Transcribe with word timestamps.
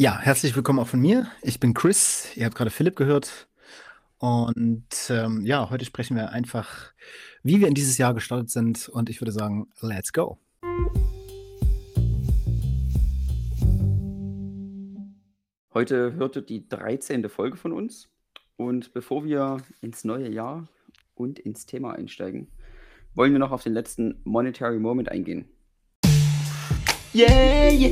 Ja, 0.00 0.18
herzlich 0.18 0.56
willkommen 0.56 0.78
auch 0.78 0.86
von 0.86 1.00
mir. 1.00 1.26
Ich 1.42 1.60
bin 1.60 1.74
Chris. 1.74 2.34
Ihr 2.34 2.46
habt 2.46 2.54
gerade 2.54 2.70
Philipp 2.70 2.96
gehört. 2.96 3.48
Und 4.16 4.86
ähm, 5.10 5.44
ja, 5.44 5.68
heute 5.68 5.84
sprechen 5.84 6.16
wir 6.16 6.30
einfach, 6.30 6.94
wie 7.42 7.60
wir 7.60 7.68
in 7.68 7.74
dieses 7.74 7.98
Jahr 7.98 8.14
gestartet 8.14 8.48
sind. 8.48 8.88
Und 8.88 9.10
ich 9.10 9.20
würde 9.20 9.30
sagen, 9.30 9.68
let's 9.82 10.14
go. 10.14 10.38
Heute 15.74 16.14
hörte 16.14 16.40
die 16.40 16.66
13. 16.66 17.28
Folge 17.28 17.58
von 17.58 17.72
uns. 17.72 18.08
Und 18.56 18.94
bevor 18.94 19.26
wir 19.26 19.58
ins 19.82 20.04
neue 20.04 20.30
Jahr 20.30 20.66
und 21.14 21.38
ins 21.38 21.66
Thema 21.66 21.92
einsteigen, 21.92 22.48
wollen 23.14 23.32
wir 23.32 23.38
noch 23.38 23.52
auf 23.52 23.64
den 23.64 23.74
letzten 23.74 24.18
Monetary 24.24 24.78
Moment 24.78 25.10
eingehen. 25.10 25.44
Yeah, 27.12 27.68
yeah, 27.70 27.90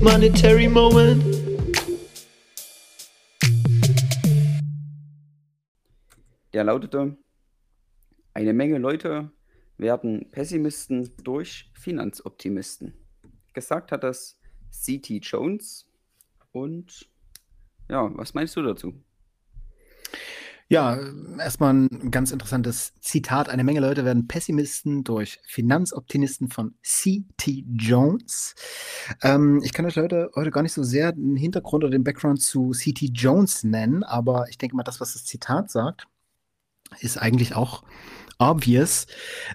monetary 0.00 0.68
moment. 0.68 1.43
Der 6.54 6.62
lautete, 6.62 7.16
eine 8.32 8.52
Menge 8.52 8.78
Leute 8.78 9.32
werden 9.76 10.30
Pessimisten 10.30 11.10
durch 11.24 11.68
Finanzoptimisten. 11.74 12.94
Gesagt 13.54 13.90
hat 13.90 14.04
das 14.04 14.38
C.T. 14.70 15.18
Jones. 15.18 15.90
Und 16.52 17.10
ja, 17.90 18.08
was 18.14 18.34
meinst 18.34 18.54
du 18.54 18.62
dazu? 18.62 18.94
Ja, 20.68 20.96
erstmal 21.40 21.74
ein 21.74 22.12
ganz 22.12 22.30
interessantes 22.30 22.94
Zitat. 23.00 23.48
Eine 23.48 23.64
Menge 23.64 23.80
Leute 23.80 24.04
werden 24.04 24.28
Pessimisten 24.28 25.02
durch 25.02 25.40
Finanzoptimisten 25.46 26.50
von 26.50 26.76
C.T. 26.84 27.64
Jones. 27.66 28.54
Ähm, 29.22 29.60
ich 29.64 29.72
kann 29.72 29.86
euch 29.86 29.96
Leute 29.96 30.30
heute 30.36 30.52
gar 30.52 30.62
nicht 30.62 30.72
so 30.72 30.84
sehr 30.84 31.10
den 31.10 31.34
Hintergrund 31.34 31.82
oder 31.82 31.90
den 31.90 32.04
Background 32.04 32.40
zu 32.40 32.70
C.T. 32.70 33.06
Jones 33.06 33.64
nennen, 33.64 34.04
aber 34.04 34.48
ich 34.48 34.56
denke 34.56 34.76
mal, 34.76 34.84
das, 34.84 35.00
was 35.00 35.14
das 35.14 35.24
Zitat 35.24 35.68
sagt, 35.68 36.06
ist 37.00 37.18
eigentlich 37.18 37.54
auch 37.54 37.82
obvious. 38.38 39.06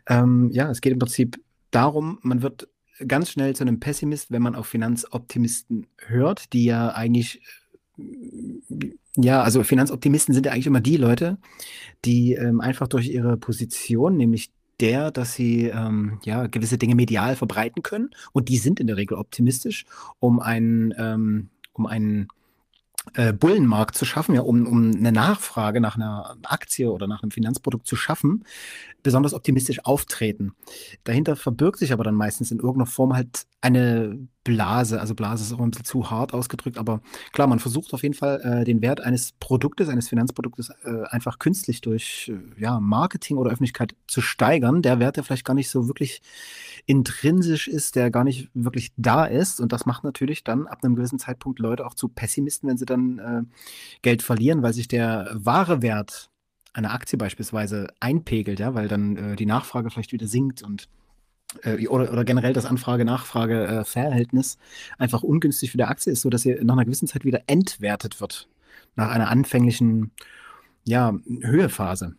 Ähm, 0.08 0.50
ja, 0.52 0.70
es 0.70 0.82
geht 0.82 0.94
im 0.94 1.00
Prinzip 1.00 1.42
darum, 1.72 2.20
man 2.22 2.42
wird 2.42 2.68
ganz 3.08 3.32
schnell 3.32 3.56
zu 3.56 3.64
einem 3.64 3.80
Pessimist, 3.80 4.32
wenn 4.32 4.42
man 4.42 4.56
auf 4.56 4.68
Finanzoptimisten 4.68 5.88
hört, 5.98 6.54
die 6.54 6.66
ja 6.66 6.90
eigentlich 6.90 7.42
ja, 9.16 9.42
also 9.42 9.64
Finanzoptimisten 9.64 10.34
sind 10.34 10.46
ja 10.46 10.54
eigentlich 10.54 10.68
immer 10.68 10.82
die 10.82 10.98
Leute, 10.98 11.38
die 12.06 12.34
ähm, 12.34 12.62
einfach 12.62 12.88
durch 12.88 13.10
ihre 13.10 13.38
Position, 13.38 14.16
nämlich 14.16 14.52
der, 14.80 15.12
dass 15.12 15.34
sie 15.34 15.66
ähm, 15.66 16.20
ja 16.24 16.48
gewisse 16.48 16.78
Dinge 16.78 16.96
medial 16.96 17.36
verbreiten 17.36 17.84
können 17.84 18.12
und 18.32 18.48
die 18.48 18.58
sind 18.58 18.80
in 18.80 18.88
der 18.88 18.96
Regel 18.96 19.18
optimistisch, 19.18 19.86
um 20.20 20.40
einen 20.40 20.94
ähm, 20.98 21.50
um 21.74 21.86
einen 21.86 22.30
äh, 23.14 23.34
Bullenmarkt 23.34 23.96
zu 23.96 24.06
schaffen, 24.06 24.36
ja, 24.36 24.42
um, 24.42 24.66
um 24.68 24.92
eine 24.92 25.12
Nachfrage 25.12 25.82
nach 25.82 25.96
einer 25.96 26.38
Aktie 26.44 26.92
oder 26.92 27.08
nach 27.08 27.24
einem 27.24 27.32
Finanzprodukt 27.32 27.88
zu 27.88 27.96
schaffen, 27.96 28.46
besonders 29.04 29.34
optimistisch 29.34 29.86
auftreten. 29.86 30.54
Dahinter 31.04 31.36
verbirgt 31.36 31.80
sich 31.80 31.94
aber 31.94 32.04
dann 32.04 32.16
meistens 32.16 32.52
in 32.52 32.58
irgendeiner 32.58 32.88
Form 32.88 33.14
halt 33.14 33.46
eine 33.62 34.28
Blase. 34.44 35.00
Also 35.00 35.16
Blase 35.16 35.44
ist 35.44 35.54
auch 35.54 35.60
ein 35.60 35.72
bisschen 35.72 35.86
zu 35.86 36.10
hart 36.10 36.34
ausgedrückt, 36.34 36.78
aber 36.78 37.02
klar, 37.34 37.48
man 37.48 37.60
versucht 37.60 37.94
auf 37.94 38.04
jeden 38.04 38.16
Fall 38.16 38.42
äh, 38.42 38.64
den 38.64 38.82
Wert 38.82 39.02
eines 39.02 39.34
Produktes, 39.34 39.90
eines 39.90 40.10
Finanzproduktes 40.10 40.72
äh, 40.84 41.04
einfach 41.10 41.40
künstlich 41.40 41.82
durch 41.82 42.32
äh, 42.34 42.62
ja, 42.62 42.80
Marketing 42.80 43.38
oder 43.38 43.52
Öffentlichkeit 43.52 43.96
zu 44.08 44.22
steigern. 44.22 44.82
Der 44.82 45.00
Wert, 45.00 45.18
der 45.18 45.24
vielleicht 45.24 45.46
gar 45.46 45.54
nicht 45.54 45.70
so 45.70 45.88
wirklich 45.88 46.22
intrinsisch 46.86 47.68
ist, 47.68 47.96
der 47.96 48.12
gar 48.12 48.24
nicht 48.24 48.50
wirklich 48.54 48.92
da 48.98 49.26
ist. 49.26 49.60
Und 49.60 49.74
das 49.74 49.86
macht 49.86 50.04
natürlich 50.04 50.44
dann 50.44 50.68
ab 50.68 50.80
einem 50.84 50.96
gewissen 50.96 51.20
Zeitpunkt 51.20 51.60
Leute 51.60 51.86
auch 51.86 51.94
zu 51.94 52.08
Pessimisten, 52.08 52.70
wenn 52.70 52.78
sie 52.78 52.86
dann 52.86 53.20
äh, 53.20 53.42
Geld 54.02 54.22
verlieren, 54.22 54.64
weil 54.64 54.74
sich 54.74 54.88
der 54.88 55.30
wahre 55.34 55.82
Wert 55.82 56.30
einer 56.74 56.94
Aktie 56.94 57.18
beispielsweise 57.18 57.88
einpegelt, 58.00 58.60
ja, 58.60 58.74
weil 58.74 58.88
dann 58.88 59.18
äh, 59.18 59.36
die 59.36 59.46
Nachfrage 59.46 59.90
vielleicht 59.90 60.14
wieder 60.14 60.28
sinkt 60.28 60.64
und 60.64 60.88
oder, 61.90 62.12
oder 62.12 62.24
generell 62.24 62.54
das 62.54 62.66
Anfrage-Nachfrage-Verhältnis 62.66 64.58
einfach 64.98 65.24
ungünstig 65.24 65.72
für 65.72 65.78
die 65.78 65.84
Aktie 65.84 66.14
ist, 66.14 66.22
sodass 66.22 66.44
sie 66.44 66.56
nach 66.62 66.74
einer 66.74 66.86
gewissen 66.86 67.08
Zeit 67.08 67.26
wieder 67.26 67.42
entwertet 67.48 68.22
wird. 68.22 68.48
Nach 68.96 69.10
einer 69.10 69.30
anfänglichen 69.30 70.12
ja, 70.86 71.14
Höhephase. 71.42 72.16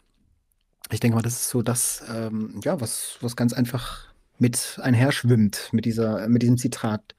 Ich 0.90 1.00
denke 1.00 1.16
mal, 1.16 1.22
das 1.22 1.34
ist 1.34 1.48
so 1.50 1.62
das, 1.62 2.04
ähm, 2.12 2.60
ja, 2.64 2.80
was, 2.80 3.18
was 3.20 3.36
ganz 3.36 3.52
einfach 3.52 4.08
mit 4.38 4.78
einher 4.82 5.12
schwimmt 5.12 5.68
mit, 5.72 5.84
dieser, 5.84 6.28
mit 6.28 6.42
diesem 6.42 6.58
Zitat. 6.58 7.14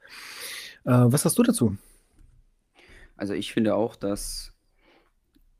Äh, 0.84 0.90
was 0.90 1.24
hast 1.24 1.38
du 1.38 1.42
dazu? 1.42 1.76
Also 3.16 3.34
ich 3.34 3.52
finde 3.52 3.74
auch, 3.74 3.96
dass 3.96 4.52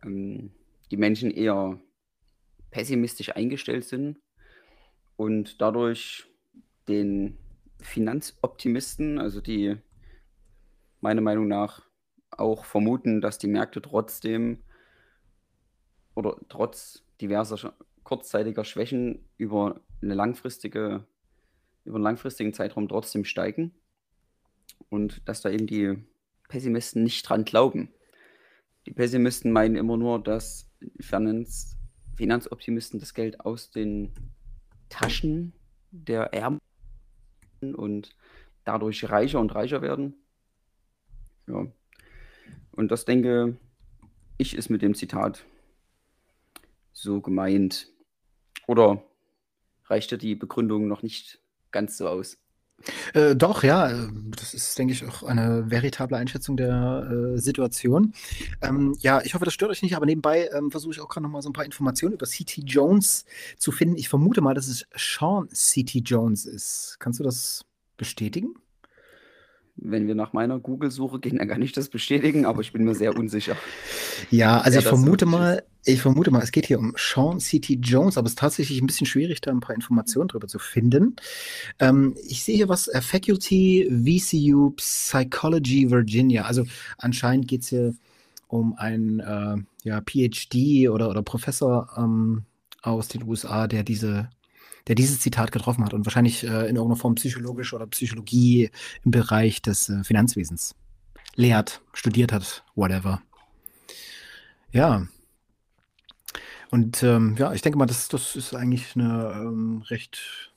ähm, 0.05 0.51
die 0.91 0.97
Menschen 0.97 1.31
eher 1.31 1.79
pessimistisch 2.71 3.35
eingestellt 3.37 3.85
sind 3.85 4.19
und 5.17 5.61
dadurch 5.61 6.27
den 6.89 7.39
Finanzoptimisten, 7.81 9.19
also 9.19 9.41
die 9.41 9.77
meiner 11.01 11.21
Meinung 11.21 11.49
nach 11.49 11.83
auch 12.31 12.65
vermuten, 12.65 13.21
dass 13.21 13.39
die 13.39 13.49
Märkte 13.49 13.83
trotzdem 13.83 14.59
oder 16.15 16.37
trotz 16.49 17.03
diverser 17.21 17.75
kurzzeitiger 18.05 18.65
Schwächen 18.65 19.29
über 19.37 19.81
eine 20.01 20.15
langfristige, 20.15 21.07
über 21.85 21.97
einen 21.97 22.05
langfristigen 22.05 22.55
Zeitraum 22.55 22.89
trotzdem 22.89 23.25
steigen 23.25 23.73
und 24.89 25.27
dass 25.29 25.41
da 25.41 25.51
eben 25.51 25.67
die 25.67 25.97
Pessimisten 26.49 27.03
nicht 27.03 27.29
dran 27.29 27.45
glauben. 27.45 27.93
Die 28.87 28.93
Pessimisten 28.93 29.53
meinen 29.53 29.77
immer 29.77 29.97
nur, 29.97 30.23
dass 30.23 30.71
Finanz, 31.01 31.77
Finanzoptimisten 32.17 32.99
das 32.99 33.15
Geld 33.15 33.41
aus 33.41 33.71
den 33.71 34.13
Taschen 34.89 35.53
der 35.91 36.35
Ärmsten 36.35 36.72
und 37.63 38.17
dadurch 38.65 39.09
reicher 39.09 39.41
und 39.41 39.55
reicher 39.55 39.83
werden. 39.83 40.15
Ja. 41.47 41.67
Und 42.73 42.91
das 42.91 43.05
denke 43.05 43.57
ich 44.39 44.57
ist 44.57 44.71
mit 44.71 44.83
dem 44.83 44.95
Zitat 44.95 45.45
so 46.93 47.21
gemeint. 47.21 47.89
Oder 48.67 49.03
reicht 49.87 50.11
dir 50.11 50.19
die 50.19 50.35
Begründung 50.35 50.89
noch 50.89 51.03
nicht 51.03 51.41
ganz 51.71 51.97
so 51.97 52.09
aus? 52.09 52.42
Äh, 53.15 53.37
doch, 53.37 53.63
ja, 53.63 53.91
äh, 53.91 54.09
das 54.37 54.55
ist, 54.55 54.79
denke 54.79 54.93
ich, 54.93 55.07
auch 55.07 55.23
eine 55.23 55.71
veritable 55.71 56.17
Einschätzung 56.17 56.57
der 56.57 57.35
äh, 57.35 57.39
Situation. 57.39 58.13
Ähm, 58.61 58.97
ja, 59.01 59.21
ich 59.23 59.35
hoffe, 59.35 59.45
das 59.45 59.55
stört 59.55 59.71
euch 59.71 59.83
nicht, 59.83 59.97
aber 59.97 60.07
nebenbei 60.07 60.49
ähm, 60.53 60.71
versuche 60.71 60.93
ich 60.93 61.01
auch 61.01 61.09
gerade 61.09 61.25
noch 61.25 61.31
mal 61.31 61.43
so 61.43 61.51
ein 61.51 61.53
paar 61.53 61.65
Informationen 61.65 62.15
über 62.15 62.27
C.T. 62.27 62.63
Jones 62.63 63.25
zu 63.57 63.73
finden. 63.73 63.97
Ich 63.97 64.09
vermute 64.09 64.41
mal, 64.41 64.55
dass 64.55 64.69
es 64.69 64.87
Sean 64.97 65.49
C.T. 65.51 66.01
Jones 66.01 66.47
ist. 66.47 66.97
Kannst 66.99 67.21
du 67.21 67.25
das 67.25 67.65
bestätigen? 67.97 68.55
Wenn 69.77 70.07
wir 70.07 70.15
nach 70.15 70.33
meiner 70.33 70.59
Google-Suche 70.59 71.19
gehen, 71.19 71.39
dann 71.39 71.49
kann 71.49 71.63
ich 71.63 71.73
das 71.73 71.89
bestätigen, 71.89 72.45
aber 72.45 72.61
ich 72.61 72.73
bin 72.73 72.85
mir 72.85 72.95
sehr 72.95 73.17
unsicher. 73.17 73.57
Ja, 74.31 74.61
also 74.61 74.79
ich 74.79 74.85
vermute 74.85 75.25
mal, 75.25 75.63
ich 75.85 76.01
vermute 76.01 76.31
mal, 76.31 76.43
es 76.43 76.53
geht 76.53 76.67
hier 76.67 76.79
um 76.79 76.95
Sean 76.97 77.41
C.T. 77.41 77.79
Jones, 77.83 78.17
aber 78.17 78.27
es 78.27 78.33
ist 78.33 78.39
tatsächlich 78.39 78.81
ein 78.81 78.87
bisschen 78.87 79.07
schwierig, 79.07 79.41
da 79.41 79.51
ein 79.51 79.61
paar 79.61 79.75
Informationen 79.75 80.29
drüber 80.29 80.47
zu 80.47 80.59
finden. 80.59 81.17
Ähm, 81.79 82.15
ich 82.27 82.45
sehe 82.45 82.57
hier 82.57 82.69
was, 82.69 82.89
äh, 82.89 83.01
Faculty 83.01 83.89
VCU 83.91 84.71
Psychology 84.77 85.91
Virginia. 85.91 86.45
Also 86.45 86.65
anscheinend 86.99 87.49
geht 87.49 87.63
es 87.63 87.69
hier 87.69 87.95
um 88.49 88.75
einen 88.75 89.21
äh, 89.21 89.57
ja, 89.85 90.01
PhD 90.01 90.89
oder, 90.89 91.09
oder 91.09 91.23
Professor 91.23 91.89
ähm, 91.97 92.45
aus 92.83 93.09
den 93.09 93.25
USA, 93.25 93.67
der 93.67 93.83
diese 93.83 94.29
der 94.89 94.97
dieses 94.97 95.21
Zitat 95.21 95.53
getroffen 95.53 95.85
hat 95.85 95.95
und 95.95 96.05
wahrscheinlich 96.07 96.43
äh, 96.43 96.47
in 96.47 96.77
irgendeiner 96.77 96.97
Form 96.97 97.15
psychologisch 97.15 97.73
oder 97.73 97.87
Psychologie 97.87 98.71
im 99.05 99.13
Bereich 99.13 99.63
des 99.63 99.89
äh, 99.89 100.03
Finanzwesens 100.03 100.75
lehrt, 101.37 101.83
studiert 101.93 102.33
hat, 102.33 102.65
whatever. 102.75 103.23
Ja. 104.73 105.07
Und 106.73 107.03
ähm, 107.03 107.37
ja, 107.39 107.53
ich 107.53 107.61
denke 107.61 107.79
mal, 107.79 107.85
das, 107.85 108.09
das 108.09 108.35
ist 108.35 108.55
eigentlich 108.55 108.97
eine 108.97 109.31
ähm, 109.37 109.83
recht 109.89 110.53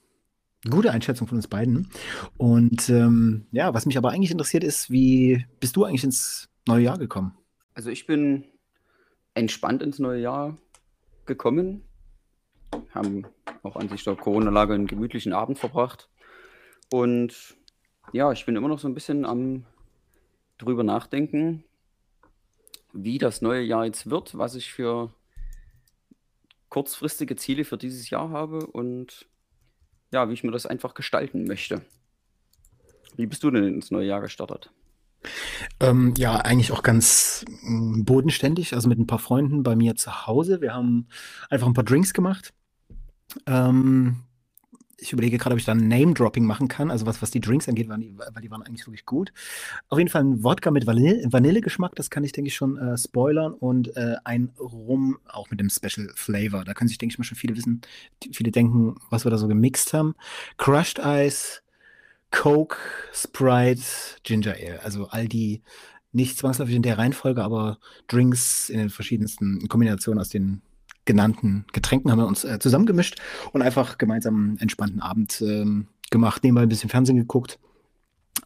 Gute 0.68 0.92
Einschätzung 0.92 1.28
von 1.28 1.38
uns 1.38 1.48
beiden. 1.48 1.90
Und 2.38 2.90
ähm, 2.90 3.48
ja, 3.52 3.74
was 3.74 3.86
mich 3.86 3.98
aber 3.98 4.12
eigentlich 4.12 4.32
interessiert 4.32 4.64
ist, 4.64 4.90
wie 4.90 5.46
bist 5.60 5.76
du 5.76 5.84
eigentlich 5.84 6.06
ins 6.06 6.50
neue 6.68 6.86
Jahr 6.86 6.98
gekommen? 6.98 7.38
Also 7.74 7.90
ich 7.90 8.08
bin 8.08 8.46
entspannt 9.34 9.84
ins 9.84 10.00
neue 10.00 10.22
Jahr 10.22 10.58
gekommen, 11.26 11.84
haben 12.92 13.28
auch 13.62 13.76
an 13.76 13.90
sich 13.90 14.06
der 14.06 14.16
Corona-Lage 14.16 14.74
einen 14.74 14.88
gemütlichen 14.88 15.34
Abend 15.34 15.60
verbracht. 15.60 16.10
Und 16.92 17.58
ja, 18.14 18.32
ich 18.32 18.46
bin 18.46 18.56
immer 18.56 18.70
noch 18.70 18.80
so 18.80 18.88
ein 18.88 18.94
bisschen 18.94 19.26
am 19.26 19.66
drüber 20.58 20.84
nachdenken, 20.84 21.66
wie 22.94 23.18
das 23.18 23.42
neue 23.42 23.64
Jahr 23.64 23.86
jetzt 23.86 24.10
wird, 24.10 24.38
was 24.38 24.56
ich 24.56 24.72
für 24.72 25.14
kurzfristige 26.76 27.38
Ziele 27.38 27.64
für 27.64 27.78
dieses 27.78 28.10
Jahr 28.10 28.32
habe 28.32 28.68
und 28.68 29.30
ja, 30.12 30.28
wie 30.28 30.34
ich 30.34 30.44
mir 30.44 30.52
das 30.52 30.66
einfach 30.66 30.94
gestalten 30.94 31.46
möchte. 31.46 31.82
Wie 33.16 33.28
bist 33.28 33.44
du 33.44 33.50
denn 33.50 33.64
ins 33.64 33.92
neue 33.92 34.08
Jahr 34.08 34.20
gestartet? 34.20 34.72
Ähm, 35.80 36.14
ja, 36.18 36.36
eigentlich 36.36 36.74
auch 36.74 36.84
ganz 36.84 37.46
mm, 37.62 38.04
bodenständig, 38.04 38.74
also 38.74 38.90
mit 38.90 39.00
ein 39.00 39.08
paar 39.08 39.20
Freunden 39.20 39.64
bei 39.64 39.78
mir 39.78 39.96
zu 39.96 40.28
Hause. 40.28 40.60
Wir 40.60 40.74
haben 40.74 41.08
einfach 41.50 41.66
ein 41.66 41.74
paar 41.74 41.86
Drinks 41.86 42.14
gemacht. 42.14 42.54
Ähm, 43.46 44.24
ich 44.98 45.14
überlege 45.14 45.38
gerade, 45.38 45.54
ob 45.54 45.60
ich 45.60 45.66
da 45.66 45.74
ein 45.74 45.88
Name-Dropping 45.88 46.46
machen 46.46 46.68
kann. 46.68 46.90
Also 46.90 47.06
was, 47.06 47.22
was 47.22 47.32
die 47.32 47.42
Drinks 47.42 47.68
angeht, 47.68 47.90
waren 47.90 48.02
die, 48.02 48.18
weil 48.18 48.42
die 48.42 48.52
waren 48.52 48.62
eigentlich 48.62 48.86
wirklich 48.88 49.06
gut. 49.06 49.34
Auf 49.90 49.98
jeden 49.98 50.10
Fall 50.10 50.24
ein 50.24 50.44
Wodka 50.44 50.72
mit 50.72 50.88
Vanille, 50.88 51.24
Vanillegeschmack, 51.30 51.96
das 51.96 52.10
kann 52.10 52.24
ich, 52.24 52.32
denke 52.32 52.48
ich, 52.48 52.56
schon 52.56 52.78
äh, 52.78 52.98
spoilern. 52.98 53.54
Und 53.54 53.96
äh, 53.98 54.16
ein 54.24 54.52
Rum 54.60 55.18
auch 55.28 55.50
mit 55.50 55.60
dem 55.60 55.70
Special 55.70 56.12
Flavor. 56.16 56.64
Da 56.64 56.74
können 56.74 56.88
sich, 56.88 56.98
denke 56.98 57.14
ich 57.14 57.20
mal, 57.20 57.26
schon 57.26 57.38
viele 57.38 57.56
wissen, 57.56 57.82
viele 58.32 58.52
denken, 58.52 58.96
was 59.10 59.26
wir 59.26 59.32
da 59.32 59.38
so 59.38 59.48
gemixt 59.48 59.94
haben. 59.94 60.16
Crushed 60.58 61.00
Ice, 61.00 61.62
Coke, 62.32 62.78
Sprite, 63.14 63.82
Ginger 64.24 64.54
Ale. 64.54 64.84
Also 64.84 65.08
all 65.08 65.28
die 65.28 65.62
nicht 66.12 66.38
zwangsläufig 66.38 66.76
in 66.76 66.82
der 66.82 66.98
Reihenfolge, 66.98 67.44
aber 67.44 67.78
Drinks 68.08 68.70
in 68.70 68.80
den 68.80 68.90
verschiedensten 68.90 69.68
Kombinationen 69.68 70.20
aus 70.20 70.30
den 70.30 70.62
genannten 71.06 71.66
Getränken 71.74 72.12
haben 72.12 72.20
wir 72.20 72.28
uns 72.28 72.44
äh, 72.44 72.60
zusammengemischt 72.60 73.20
und 73.54 73.62
einfach 73.62 73.98
gemeinsam 73.98 74.36
einen 74.36 74.58
entspannten 74.60 75.02
Abend 75.02 75.42
ähm, 75.42 75.88
gemacht, 76.12 76.44
nebenbei 76.44 76.64
ein 76.64 76.70
bisschen 76.70 76.90
Fernsehen 76.90 77.18
geguckt, 77.18 77.60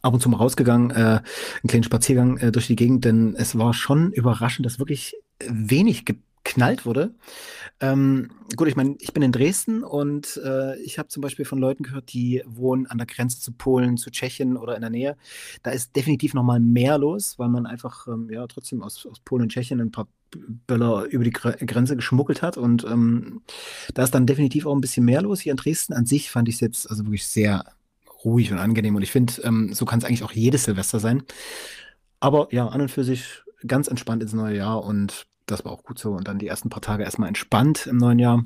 ab 0.02 0.14
und 0.14 0.20
zu 0.20 0.28
mal 0.28 0.36
rausgegangen, 0.36 0.90
äh, 0.90 0.94
einen 0.94 1.68
kleinen 1.68 1.84
Spaziergang 1.84 2.36
äh, 2.38 2.52
durch 2.52 2.66
die 2.66 2.76
Gegend, 2.76 3.04
denn 3.04 3.34
es 3.36 3.58
war 3.58 3.74
schon 3.74 4.12
überraschend, 4.12 4.66
dass 4.66 4.78
wirklich 4.78 5.16
wenig 5.46 6.04
geknallt 6.50 6.84
wurde. 6.84 7.14
Ähm, 7.80 8.30
gut, 8.56 8.68
ich 8.68 8.76
meine, 8.76 8.96
ich 8.98 9.12
bin 9.12 9.22
in 9.22 9.32
Dresden 9.32 9.82
und 9.82 10.40
äh, 10.44 10.78
ich 10.80 10.98
habe 10.98 11.08
zum 11.08 11.22
Beispiel 11.22 11.44
von 11.44 11.58
Leuten 11.58 11.82
gehört, 11.82 12.12
die 12.12 12.42
wohnen 12.46 12.86
an 12.86 12.98
der 12.98 13.06
Grenze 13.06 13.40
zu 13.40 13.52
Polen, 13.52 13.96
zu 13.96 14.10
Tschechien 14.10 14.56
oder 14.56 14.74
in 14.74 14.82
der 14.82 14.90
Nähe. 14.90 15.16
Da 15.62 15.70
ist 15.70 15.94
definitiv 15.96 16.34
noch 16.34 16.42
mal 16.42 16.60
mehr 16.60 16.98
los, 16.98 17.38
weil 17.38 17.48
man 17.48 17.66
einfach 17.66 18.06
ähm, 18.08 18.28
ja 18.30 18.46
trotzdem 18.46 18.82
aus, 18.82 19.06
aus 19.06 19.20
Polen 19.20 19.42
und 19.42 19.52
Tschechien 19.52 19.80
ein 19.80 19.92
paar 19.92 20.08
Böller 20.66 21.04
über 21.04 21.24
die 21.24 21.30
Grenze 21.32 21.96
geschmuggelt 21.96 22.42
hat. 22.42 22.56
Und 22.56 22.84
ähm, 22.84 23.42
da 23.94 24.02
ist 24.02 24.14
dann 24.14 24.26
definitiv 24.26 24.66
auch 24.66 24.74
ein 24.74 24.80
bisschen 24.80 25.04
mehr 25.04 25.22
los. 25.22 25.40
Hier 25.40 25.52
in 25.52 25.56
Dresden 25.56 25.94
an 25.94 26.06
sich 26.06 26.30
fand 26.30 26.48
ich 26.48 26.56
es 26.56 26.60
jetzt 26.60 26.90
also 26.90 27.04
wirklich 27.04 27.26
sehr 27.26 27.64
ruhig 28.24 28.52
und 28.52 28.58
angenehm. 28.58 28.96
Und 28.96 29.02
ich 29.02 29.12
finde, 29.12 29.40
ähm, 29.42 29.72
so 29.72 29.84
kann 29.84 30.00
es 30.00 30.04
eigentlich 30.04 30.24
auch 30.24 30.32
jedes 30.32 30.64
Silvester 30.64 31.00
sein. 31.00 31.22
Aber 32.20 32.48
ja, 32.50 32.68
an 32.68 32.82
und 32.82 32.90
für 32.90 33.04
sich 33.04 33.42
ganz 33.66 33.88
entspannt 33.88 34.22
ins 34.22 34.32
neue 34.32 34.56
Jahr 34.56 34.84
und 34.84 35.26
das 35.50 35.64
war 35.64 35.72
auch 35.72 35.82
gut 35.82 35.98
so. 35.98 36.12
Und 36.12 36.28
dann 36.28 36.38
die 36.38 36.46
ersten 36.46 36.70
paar 36.70 36.82
Tage 36.82 37.04
erstmal 37.04 37.28
entspannt 37.28 37.86
im 37.86 37.96
neuen 37.96 38.18
Jahr. 38.18 38.44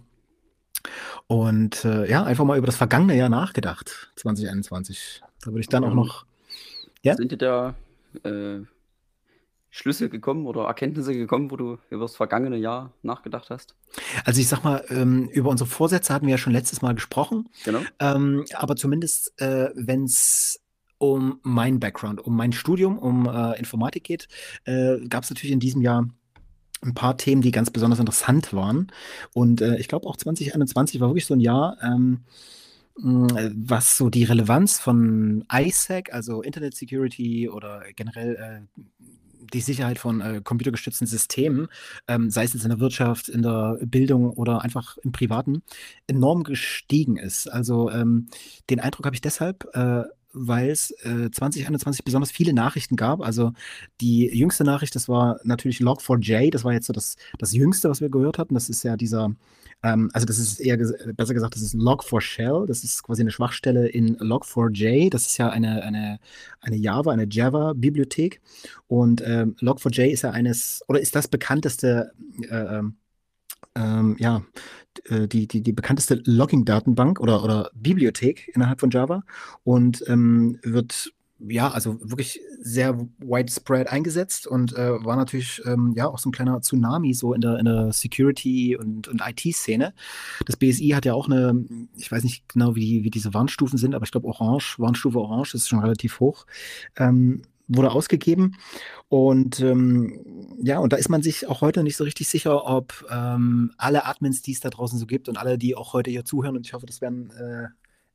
Und 1.26 1.84
äh, 1.84 2.08
ja, 2.08 2.24
einfach 2.24 2.44
mal 2.44 2.58
über 2.58 2.66
das 2.66 2.76
vergangene 2.76 3.16
Jahr 3.16 3.28
nachgedacht, 3.28 4.12
2021. 4.16 5.22
Da 5.40 5.46
würde 5.46 5.60
ich 5.60 5.68
dann 5.68 5.84
auch 5.84 5.94
noch. 5.94 6.26
Ja? 7.02 7.16
Sind 7.16 7.32
dir 7.32 7.38
da 7.38 7.74
äh, 8.22 8.60
Schlüsse 9.70 10.08
gekommen 10.08 10.46
oder 10.46 10.66
Erkenntnisse 10.66 11.14
gekommen, 11.14 11.50
wo 11.50 11.56
du 11.56 11.78
über 11.90 12.02
das 12.02 12.16
vergangene 12.16 12.56
Jahr 12.56 12.92
nachgedacht 13.02 13.50
hast? 13.50 13.74
Also 14.24 14.40
ich 14.40 14.48
sag 14.48 14.62
mal, 14.62 14.84
ähm, 14.88 15.28
über 15.30 15.50
unsere 15.50 15.68
Vorsätze 15.68 16.14
hatten 16.14 16.26
wir 16.26 16.32
ja 16.32 16.38
schon 16.38 16.52
letztes 16.52 16.80
Mal 16.80 16.94
gesprochen. 16.94 17.48
Genau. 17.64 17.80
Ähm, 17.98 18.44
aber 18.54 18.76
zumindest, 18.76 19.40
äh, 19.40 19.70
wenn 19.74 20.04
es 20.04 20.60
um 20.98 21.40
mein 21.42 21.80
Background, 21.80 22.20
um 22.20 22.36
mein 22.36 22.52
Studium, 22.52 22.98
um 22.98 23.26
äh, 23.26 23.58
Informatik 23.58 24.04
geht, 24.04 24.28
äh, 24.64 24.98
gab 25.08 25.24
es 25.24 25.30
natürlich 25.30 25.52
in 25.52 25.60
diesem 25.60 25.82
Jahr 25.82 26.08
ein 26.82 26.94
paar 26.94 27.16
Themen, 27.16 27.42
die 27.42 27.50
ganz 27.50 27.70
besonders 27.70 28.00
interessant 28.00 28.52
waren. 28.52 28.92
Und 29.32 29.60
äh, 29.60 29.76
ich 29.76 29.88
glaube 29.88 30.06
auch 30.06 30.16
2021 30.16 31.00
war 31.00 31.08
wirklich 31.08 31.26
so 31.26 31.34
ein 31.34 31.40
Jahr, 31.40 31.78
ähm, 31.82 32.24
was 32.96 33.96
so 33.96 34.08
die 34.08 34.24
Relevanz 34.24 34.78
von 34.78 35.44
ISAC, 35.52 36.12
also 36.12 36.42
Internet 36.42 36.76
Security 36.76 37.48
oder 37.48 37.82
generell 37.96 38.36
äh, 38.36 38.80
die 39.52 39.60
Sicherheit 39.60 39.98
von 39.98 40.20
äh, 40.20 40.40
computergestützten 40.42 41.06
Systemen, 41.06 41.68
ähm, 42.08 42.30
sei 42.30 42.44
es 42.44 42.54
jetzt 42.54 42.62
in 42.62 42.70
der 42.70 42.80
Wirtschaft, 42.80 43.28
in 43.28 43.42
der 43.42 43.78
Bildung 43.82 44.30
oder 44.30 44.62
einfach 44.62 44.96
im 44.98 45.12
Privaten, 45.12 45.62
enorm 46.06 46.44
gestiegen 46.44 47.16
ist. 47.16 47.48
Also 47.48 47.90
ähm, 47.90 48.28
den 48.70 48.80
Eindruck 48.80 49.06
habe 49.06 49.16
ich 49.16 49.20
deshalb, 49.20 49.68
äh, 49.74 50.04
weil 50.34 50.70
es 50.70 50.90
äh, 51.02 51.30
2021 51.30 52.04
besonders 52.04 52.30
viele 52.30 52.52
Nachrichten 52.52 52.96
gab. 52.96 53.20
Also 53.20 53.52
die 54.00 54.26
jüngste 54.26 54.64
Nachricht, 54.64 54.94
das 54.94 55.08
war 55.08 55.38
natürlich 55.44 55.78
Log4j, 55.78 56.50
das 56.50 56.64
war 56.64 56.72
jetzt 56.72 56.86
so 56.86 56.92
das, 56.92 57.16
das 57.38 57.52
jüngste, 57.52 57.88
was 57.88 58.00
wir 58.00 58.10
gehört 58.10 58.38
hatten. 58.38 58.54
Das 58.54 58.68
ist 58.68 58.82
ja 58.82 58.96
dieser, 58.96 59.34
ähm, 59.82 60.10
also 60.12 60.26
das 60.26 60.38
ist 60.38 60.60
eher 60.60 60.76
besser 60.76 61.34
gesagt, 61.34 61.54
das 61.54 61.62
ist 61.62 61.74
Log4Shell, 61.74 62.66
das 62.66 62.84
ist 62.84 63.02
quasi 63.02 63.22
eine 63.22 63.30
Schwachstelle 63.30 63.88
in 63.88 64.16
Log4j. 64.18 65.10
Das 65.10 65.26
ist 65.26 65.38
ja 65.38 65.50
eine, 65.50 65.82
eine, 65.82 66.18
eine 66.60 66.76
Java, 66.76 67.12
eine 67.12 67.26
Java-Bibliothek. 67.28 68.40
Und 68.88 69.22
ähm, 69.24 69.56
Log4j 69.60 70.06
ist 70.06 70.22
ja 70.22 70.30
eines, 70.30 70.82
oder 70.88 71.00
ist 71.00 71.14
das 71.14 71.28
bekannteste 71.28 72.12
äh, 72.50 72.82
ähm, 73.74 74.16
ja, 74.18 74.42
äh, 75.08 75.28
die, 75.28 75.46
die, 75.46 75.62
die 75.62 75.72
bekannteste 75.72 76.22
Logging-Datenbank 76.24 77.20
oder, 77.20 77.42
oder 77.42 77.70
Bibliothek 77.74 78.50
innerhalb 78.54 78.80
von 78.80 78.90
Java 78.90 79.24
und 79.64 80.04
ähm, 80.08 80.58
wird 80.62 81.12
ja, 81.48 81.68
also 81.70 81.98
wirklich 82.00 82.40
sehr 82.60 82.98
widespread 83.18 83.88
eingesetzt 83.88 84.46
und 84.46 84.72
äh, 84.74 85.04
war 85.04 85.16
natürlich 85.16 85.60
ähm, 85.66 85.92
ja 85.96 86.06
auch 86.06 86.18
so 86.18 86.28
ein 86.28 86.32
kleiner 86.32 86.60
Tsunami 86.60 87.12
so 87.12 87.34
in 87.34 87.40
der, 87.40 87.58
in 87.58 87.64
der 87.64 87.92
Security- 87.92 88.76
und, 88.76 89.08
und 89.08 89.20
IT-Szene. 89.20 89.94
Das 90.46 90.56
BSI 90.56 90.90
hat 90.90 91.04
ja 91.04 91.14
auch 91.14 91.26
eine, 91.26 91.64
ich 91.96 92.10
weiß 92.10 92.22
nicht 92.22 92.48
genau, 92.48 92.76
wie, 92.76 93.04
wie 93.04 93.10
diese 93.10 93.34
Warnstufen 93.34 93.78
sind, 93.78 93.94
aber 93.94 94.04
ich 94.04 94.12
glaube 94.12 94.28
Orange, 94.28 94.76
Warnstufe 94.78 95.18
Orange 95.18 95.54
ist 95.54 95.68
schon 95.68 95.80
relativ 95.80 96.20
hoch. 96.20 96.46
Ähm, 96.96 97.42
wurde 97.68 97.92
ausgegeben. 97.92 98.56
Und 99.08 99.60
ähm, 99.60 100.56
ja, 100.62 100.78
und 100.78 100.92
da 100.92 100.96
ist 100.96 101.08
man 101.08 101.22
sich 101.22 101.46
auch 101.46 101.60
heute 101.60 101.82
nicht 101.82 101.96
so 101.96 102.04
richtig 102.04 102.28
sicher, 102.28 102.66
ob 102.66 103.04
ähm, 103.10 103.72
alle 103.78 104.06
Admins, 104.06 104.42
die 104.42 104.52
es 104.52 104.60
da 104.60 104.70
draußen 104.70 104.98
so 104.98 105.06
gibt 105.06 105.28
und 105.28 105.36
alle, 105.36 105.58
die 105.58 105.76
auch 105.76 105.92
heute 105.92 106.10
hier 106.10 106.24
zuhören, 106.24 106.56
und 106.56 106.66
ich 106.66 106.72
hoffe, 106.72 106.86
das 106.86 107.00
werden 107.00 107.30
äh, 107.30 107.68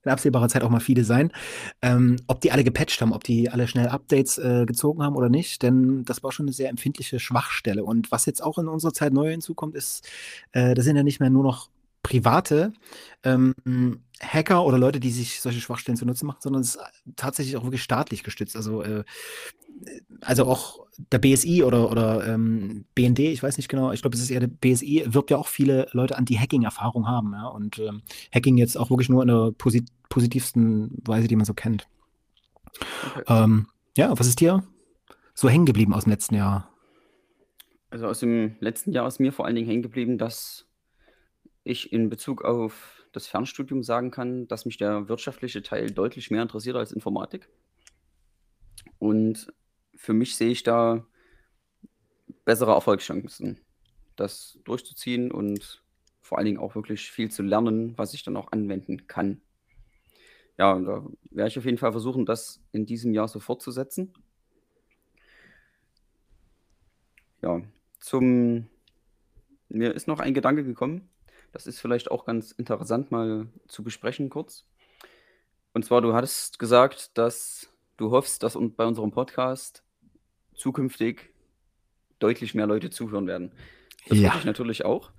in 0.03 0.11
absehbarer 0.11 0.47
Zeit 0.47 0.63
auch 0.63 0.69
mal 0.69 0.79
viele 0.79 1.03
sein, 1.03 1.31
ähm, 1.81 2.17
ob 2.27 2.41
die 2.41 2.51
alle 2.51 2.63
gepatcht 2.63 3.01
haben, 3.01 3.11
ob 3.11 3.23
die 3.23 3.49
alle 3.49 3.67
schnell 3.67 3.87
Updates 3.87 4.37
äh, 4.37 4.65
gezogen 4.65 5.03
haben 5.03 5.15
oder 5.15 5.29
nicht, 5.29 5.61
denn 5.61 6.05
das 6.05 6.23
war 6.23 6.31
schon 6.31 6.45
eine 6.45 6.53
sehr 6.53 6.69
empfindliche 6.69 7.19
Schwachstelle. 7.19 7.83
Und 7.83 8.11
was 8.11 8.25
jetzt 8.25 8.41
auch 8.41 8.57
in 8.57 8.67
unserer 8.67 8.93
Zeit 8.93 9.13
neu 9.13 9.31
hinzukommt, 9.31 9.75
ist, 9.75 10.07
äh, 10.53 10.73
da 10.73 10.81
sind 10.81 10.95
ja 10.95 11.03
nicht 11.03 11.19
mehr 11.19 11.29
nur 11.29 11.43
noch 11.43 11.69
private 12.09 12.73
ähm, 13.23 13.53
Hacker 14.19 14.65
oder 14.65 14.79
Leute, 14.79 14.99
die 14.99 15.11
sich 15.11 15.41
solche 15.41 15.61
Schwachstellen 15.61 15.95
zu 15.95 16.05
nutzen 16.05 16.25
machen, 16.25 16.39
sondern 16.41 16.63
es 16.63 16.75
ist 16.75 16.81
tatsächlich 17.15 17.55
auch 17.55 17.63
wirklich 17.63 17.83
staatlich 17.83 18.23
gestützt. 18.23 18.55
Also, 18.55 18.81
äh, 18.81 19.03
also 20.21 20.45
auch 20.45 20.87
der 21.11 21.19
BSI 21.19 21.63
oder, 21.63 21.89
oder 21.91 22.27
ähm, 22.27 22.85
BND, 22.95 23.19
ich 23.19 23.43
weiß 23.43 23.57
nicht 23.57 23.69
genau, 23.69 23.91
ich 23.91 24.01
glaube, 24.01 24.15
es 24.15 24.23
ist 24.23 24.31
eher 24.31 24.39
der 24.39 24.47
BSI, 24.47 25.05
wirbt 25.07 25.29
ja 25.29 25.37
auch 25.37 25.47
viele 25.47 25.87
Leute 25.91 26.17
an, 26.17 26.25
die 26.25 26.39
Hacking-Erfahrung 26.39 27.07
haben. 27.07 27.31
Ja? 27.33 27.47
Und 27.47 27.77
ähm, 27.77 28.01
Hacking 28.33 28.57
jetzt 28.57 28.75
auch 28.75 28.89
wirklich 28.89 29.09
nur 29.09 29.21
in 29.21 29.27
der 29.27 29.51
posit 29.57 29.87
positivsten 30.09 31.03
Weise, 31.05 31.27
die 31.27 31.35
man 31.35 31.45
so 31.45 31.53
kennt. 31.53 31.87
Okay. 33.15 33.23
Ähm, 33.27 33.67
ja, 33.95 34.17
was 34.17 34.25
ist 34.25 34.39
dir 34.39 34.63
so 35.35 35.47
hängen 35.47 35.67
geblieben 35.67 35.93
aus 35.93 36.05
dem 36.05 36.09
letzten 36.09 36.33
Jahr? 36.33 36.73
Also 37.91 38.07
aus 38.07 38.19
dem 38.19 38.55
letzten 38.59 38.91
Jahr 38.91 39.07
ist 39.07 39.19
mir 39.19 39.31
vor 39.31 39.45
allen 39.45 39.55
Dingen 39.55 39.67
hängen 39.67 39.83
geblieben, 39.83 40.17
dass 40.17 40.68
ich 41.69 41.93
in 41.93 42.09
Bezug 42.09 42.43
auf 42.43 43.03
das 43.11 43.27
Fernstudium 43.27 43.83
sagen 43.83 44.11
kann, 44.11 44.47
dass 44.47 44.65
mich 44.65 44.77
der 44.77 45.09
wirtschaftliche 45.09 45.61
Teil 45.63 45.91
deutlich 45.91 46.31
mehr 46.31 46.41
interessiert 46.41 46.75
als 46.75 46.91
Informatik. 46.91 47.49
Und 48.99 49.51
für 49.95 50.13
mich 50.13 50.35
sehe 50.35 50.49
ich 50.49 50.63
da 50.63 51.05
bessere 52.45 52.71
Erfolgschancen, 52.71 53.59
das 54.15 54.59
durchzuziehen 54.63 55.31
und 55.31 55.83
vor 56.21 56.37
allen 56.37 56.45
Dingen 56.45 56.59
auch 56.59 56.75
wirklich 56.75 57.11
viel 57.11 57.31
zu 57.31 57.41
lernen, 57.41 57.97
was 57.97 58.13
ich 58.13 58.23
dann 58.23 58.37
auch 58.37 58.51
anwenden 58.51 59.07
kann. 59.07 59.41
Ja, 60.57 60.73
und 60.73 60.85
da 60.85 61.05
werde 61.31 61.47
ich 61.47 61.57
auf 61.57 61.65
jeden 61.65 61.77
Fall 61.77 61.91
versuchen, 61.91 62.25
das 62.25 62.61
in 62.71 62.85
diesem 62.85 63.13
Jahr 63.13 63.27
so 63.27 63.39
fortzusetzen. 63.39 64.13
Ja, 67.41 67.61
zum 67.99 68.67
mir 69.69 69.93
ist 69.93 70.07
noch 70.07 70.19
ein 70.19 70.33
Gedanke 70.33 70.63
gekommen, 70.63 71.09
das 71.51 71.67
ist 71.67 71.79
vielleicht 71.79 72.11
auch 72.11 72.25
ganz 72.25 72.51
interessant 72.51 73.11
mal 73.11 73.47
zu 73.67 73.83
besprechen 73.83 74.29
kurz. 74.29 74.65
Und 75.73 75.85
zwar, 75.85 76.01
du 76.01 76.13
hattest 76.13 76.59
gesagt, 76.59 77.17
dass 77.17 77.69
du 77.97 78.11
hoffst, 78.11 78.43
dass 78.43 78.57
bei 78.75 78.85
unserem 78.85 79.11
Podcast 79.11 79.83
zukünftig 80.55 81.33
deutlich 82.19 82.53
mehr 82.53 82.67
Leute 82.67 82.89
zuhören 82.89 83.27
werden. 83.27 83.51
Das 84.07 84.17
Ja. 84.17 84.35
ich 84.37 84.45
natürlich 84.45 84.85
auch. 84.85 85.11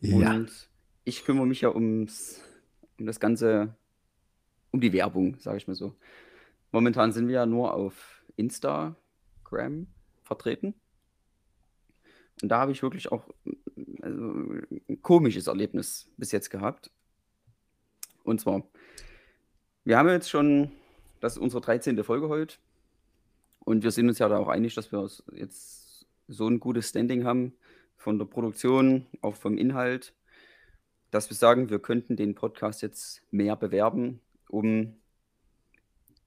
Ja. 0.00 0.34
Und 0.34 0.70
ich 1.04 1.24
kümmere 1.24 1.46
mich 1.46 1.62
ja 1.62 1.70
ums, 1.74 2.42
um 2.98 3.06
das 3.06 3.20
Ganze, 3.20 3.74
um 4.70 4.80
die 4.80 4.92
Werbung, 4.92 5.38
sage 5.40 5.56
ich 5.56 5.66
mal 5.66 5.74
so. 5.74 5.96
Momentan 6.70 7.12
sind 7.12 7.28
wir 7.28 7.36
ja 7.36 7.46
nur 7.46 7.74
auf 7.74 8.22
Instagram 8.36 9.86
vertreten. 10.22 10.74
Und 12.42 12.50
da 12.50 12.60
habe 12.60 12.72
ich 12.72 12.82
wirklich 12.82 13.10
auch 13.10 13.28
also, 14.08 14.96
komisches 15.02 15.46
Erlebnis 15.46 16.10
bis 16.16 16.32
jetzt 16.32 16.50
gehabt. 16.50 16.90
Und 18.24 18.40
zwar, 18.40 18.62
wir 19.84 19.98
haben 19.98 20.08
jetzt 20.08 20.30
schon, 20.30 20.72
das 21.20 21.34
ist 21.34 21.42
unsere 21.42 21.60
13. 21.60 22.02
Folge 22.04 22.28
heute. 22.28 22.56
Und 23.60 23.84
wir 23.84 23.90
sind 23.90 24.08
uns 24.08 24.18
ja 24.18 24.28
da 24.28 24.38
auch 24.38 24.48
einig, 24.48 24.74
dass 24.74 24.92
wir 24.92 25.08
jetzt 25.34 26.06
so 26.26 26.48
ein 26.48 26.60
gutes 26.60 26.88
Standing 26.88 27.24
haben 27.24 27.54
von 27.96 28.18
der 28.18 28.26
Produktion, 28.26 29.06
auch 29.20 29.34
vom 29.34 29.58
Inhalt, 29.58 30.14
dass 31.10 31.28
wir 31.30 31.36
sagen, 31.36 31.68
wir 31.70 31.78
könnten 31.78 32.16
den 32.16 32.34
Podcast 32.34 32.82
jetzt 32.82 33.22
mehr 33.30 33.56
bewerben, 33.56 34.20
um 34.48 34.96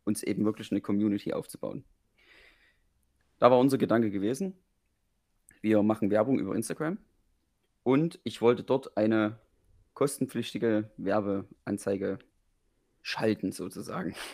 uns 0.03 0.23
eben 0.23 0.45
wirklich 0.45 0.71
eine 0.71 0.81
Community 0.81 1.33
aufzubauen. 1.33 1.83
Da 3.39 3.50
war 3.50 3.59
unser 3.59 3.77
Gedanke 3.77 4.11
gewesen. 4.11 4.55
Wir 5.61 5.81
machen 5.83 6.11
Werbung 6.11 6.39
über 6.39 6.55
Instagram 6.55 6.97
und 7.83 8.19
ich 8.23 8.41
wollte 8.41 8.63
dort 8.63 8.97
eine 8.97 9.39
kostenpflichtige 9.93 10.89
Werbeanzeige 10.97 12.19
schalten, 13.01 13.51
sozusagen. 13.51 14.15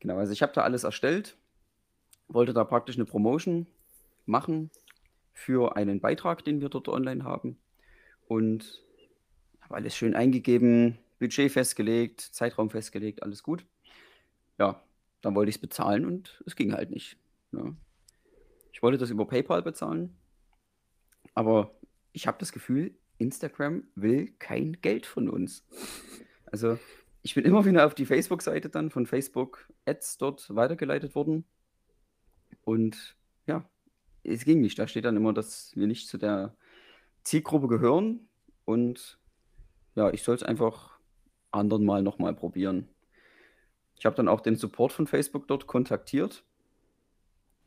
Genau, 0.00 0.16
also 0.18 0.32
ich 0.32 0.42
habe 0.42 0.52
da 0.52 0.62
alles 0.62 0.84
erstellt, 0.84 1.36
wollte 2.28 2.52
da 2.52 2.62
praktisch 2.62 2.94
eine 2.94 3.04
Promotion 3.04 3.66
machen 4.26 4.70
für 5.32 5.74
einen 5.74 6.00
Beitrag, 6.00 6.44
den 6.44 6.60
wir 6.60 6.68
dort 6.68 6.86
online 6.86 7.24
haben 7.24 7.58
und 8.28 8.84
habe 9.60 9.74
alles 9.74 9.96
schön 9.96 10.14
eingegeben, 10.14 10.98
Budget 11.18 11.50
festgelegt, 11.50 12.20
Zeitraum 12.20 12.70
festgelegt, 12.70 13.24
alles 13.24 13.42
gut. 13.42 13.66
Ja, 14.56 14.82
dann 15.20 15.34
wollte 15.34 15.50
ich 15.50 15.56
es 15.56 15.60
bezahlen 15.60 16.04
und 16.04 16.42
es 16.46 16.54
ging 16.54 16.72
halt 16.72 16.90
nicht. 16.90 17.16
Ne? 17.50 17.76
Ich 18.72 18.82
wollte 18.82 18.98
das 18.98 19.10
über 19.10 19.26
PayPal 19.26 19.62
bezahlen, 19.62 20.16
aber 21.34 21.74
ich 22.18 22.26
habe 22.26 22.38
das 22.40 22.50
Gefühl, 22.50 22.98
Instagram 23.18 23.84
will 23.94 24.32
kein 24.40 24.80
Geld 24.80 25.06
von 25.06 25.28
uns. 25.28 25.64
Also 26.46 26.76
ich 27.22 27.36
bin 27.36 27.44
immer 27.44 27.64
wieder 27.64 27.86
auf 27.86 27.94
die 27.94 28.06
Facebook-Seite 28.06 28.70
dann 28.70 28.90
von 28.90 29.06
Facebook 29.06 29.68
Ads 29.86 30.18
dort 30.18 30.52
weitergeleitet 30.52 31.14
worden 31.14 31.44
und 32.62 33.16
ja, 33.46 33.64
es 34.24 34.44
ging 34.44 34.60
nicht. 34.60 34.80
Da 34.80 34.88
steht 34.88 35.04
dann 35.04 35.16
immer, 35.16 35.32
dass 35.32 35.76
wir 35.76 35.86
nicht 35.86 36.08
zu 36.08 36.18
der 36.18 36.56
Zielgruppe 37.22 37.68
gehören 37.68 38.28
und 38.64 39.20
ja, 39.94 40.10
ich 40.12 40.24
soll 40.24 40.34
es 40.34 40.42
einfach 40.42 40.98
anderen 41.52 41.84
mal 41.84 42.02
nochmal 42.02 42.34
probieren. 42.34 42.88
Ich 43.96 44.06
habe 44.06 44.16
dann 44.16 44.26
auch 44.26 44.40
den 44.40 44.56
Support 44.56 44.92
von 44.92 45.06
Facebook 45.06 45.46
dort 45.46 45.68
kontaktiert, 45.68 46.42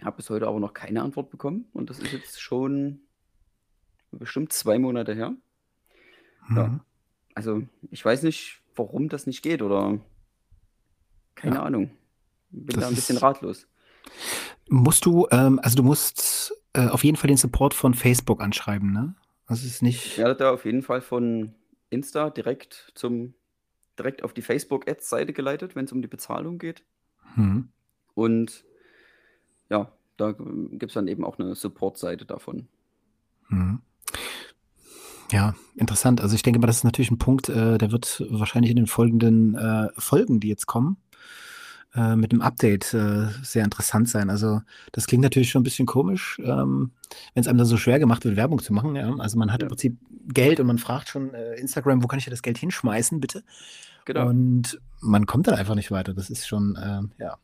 habe 0.02 0.18
bis 0.18 0.30
heute 0.30 0.48
aber 0.48 0.60
noch 0.60 0.74
keine 0.74 1.04
Antwort 1.04 1.30
bekommen 1.30 1.70
und 1.72 1.90
das 1.90 2.00
ist 2.00 2.12
jetzt 2.12 2.42
schon 2.42 3.08
bestimmt 4.12 4.54
zwei 4.54 4.80
Monate 4.80 5.14
her. 5.14 5.34
Ja, 6.56 6.68
Mhm. 6.68 6.82
also 7.36 7.62
ich 7.92 8.04
weiß 8.04 8.24
nicht, 8.24 8.62
warum 8.76 9.10
das 9.10 9.28
nicht 9.28 9.42
geht 9.42 9.62
oder 9.62 10.00
keine 11.36 11.56
Ja. 11.56 11.64
Ahnung. 11.64 11.92
Bin 12.50 12.68
Das 12.76 12.82
da 12.84 12.88
ein 12.90 12.96
bisschen 12.96 13.18
ratlos. 13.18 13.68
Musst 14.70 15.06
du, 15.06 15.28
ähm, 15.32 15.60
also 15.64 15.76
du 15.78 15.84
musst 15.84 16.54
äh, 16.74 16.88
auf 16.88 17.04
jeden 17.04 17.18
Fall 17.18 17.28
den 17.28 17.38
Support 17.38 17.74
von 17.74 17.94
Facebook 17.94 18.42
anschreiben, 18.42 18.92
ne? 18.92 19.16
Das 19.48 19.64
ist 19.64 19.76
Ich 19.76 19.82
nicht. 19.82 20.18
werde 20.18 20.36
da 20.36 20.52
auf 20.54 20.64
jeden 20.66 20.82
Fall 20.82 21.02
von 21.02 21.54
Insta 21.90 22.30
direkt 22.30 22.92
zum 22.96 23.34
direkt 24.00 24.24
auf 24.24 24.34
die 24.34 24.42
Facebook 24.42 24.90
Ads 24.90 25.10
Seite 25.10 25.34
geleitet, 25.34 25.76
wenn 25.76 25.86
es 25.86 25.92
um 25.92 26.02
die 26.02 26.08
Bezahlung 26.08 26.58
geht. 26.58 26.84
Mhm. 27.36 27.70
Und 28.14 28.64
ja, 29.70 29.92
da 30.18 30.32
gibt 30.32 30.86
es 30.86 30.94
dann 30.94 31.08
eben 31.10 31.24
auch 31.26 31.38
eine 31.38 31.54
Support-Seite 31.56 32.26
davon. 32.26 32.68
Mhm. 33.50 33.82
Ja, 35.32 35.56
interessant. 35.76 36.22
Also 36.22 36.36
ich 36.36 36.44
denke 36.44 36.60
mal, 36.60 36.68
das 36.68 36.78
ist 36.78 36.84
natürlich 36.84 37.12
ein 37.12 37.18
Punkt, 37.18 37.48
äh, 37.50 37.78
der 37.78 37.92
wird 37.92 38.24
wahrscheinlich 38.30 38.70
in 38.72 38.76
den 38.76 38.88
folgenden 38.88 39.56
äh, 39.56 39.88
Folgen, 39.98 40.40
die 40.42 40.50
jetzt 40.50 40.68
kommen, 40.68 40.98
äh, 41.96 42.16
mit 42.18 42.32
einem 42.32 42.42
Update 42.42 42.94
äh, 42.94 43.28
sehr 43.42 43.64
interessant 43.64 44.10
sein. 44.10 44.30
Also 44.30 44.62
das 44.92 45.08
klingt 45.08 45.24
natürlich 45.24 45.50
schon 45.50 45.62
ein 45.62 45.64
bisschen 45.64 45.86
komisch, 45.86 46.38
ähm, 46.44 46.92
wenn 47.34 47.42
es 47.42 47.48
einem 47.48 47.58
dann 47.60 47.68
so 47.68 47.78
schwer 47.78 48.00
gemacht 48.00 48.26
wird, 48.26 48.36
Werbung 48.36 48.60
zu 48.60 48.74
machen. 48.74 48.96
Ja? 48.96 49.16
Also 49.20 49.38
man 49.38 49.54
hat 49.54 49.62
im 49.62 49.68
Ja. 49.68 49.70
Prinzip 49.70 49.98
Geld 50.28 50.60
und 50.60 50.68
man 50.68 50.78
fragt 50.78 51.08
schon 51.08 51.34
äh, 51.34 51.56
Instagram, 51.56 52.04
wo 52.04 52.08
kann 52.08 52.20
ich 52.20 52.26
das 52.26 52.42
Geld 52.42 52.58
hinschmeißen, 52.58 53.20
bitte? 53.22 53.44
Genau. 54.06 54.28
Und 54.28 54.82
man 55.00 55.26
kommt 55.26 55.48
dann 55.48 55.56
einfach 55.56 55.76
nicht 55.76 55.92
weiter. 55.92 56.14
Das 56.14 56.30
ist 56.30 56.48
schon, 56.48 56.78
ähm, 56.84 57.12
ja. 57.20 57.38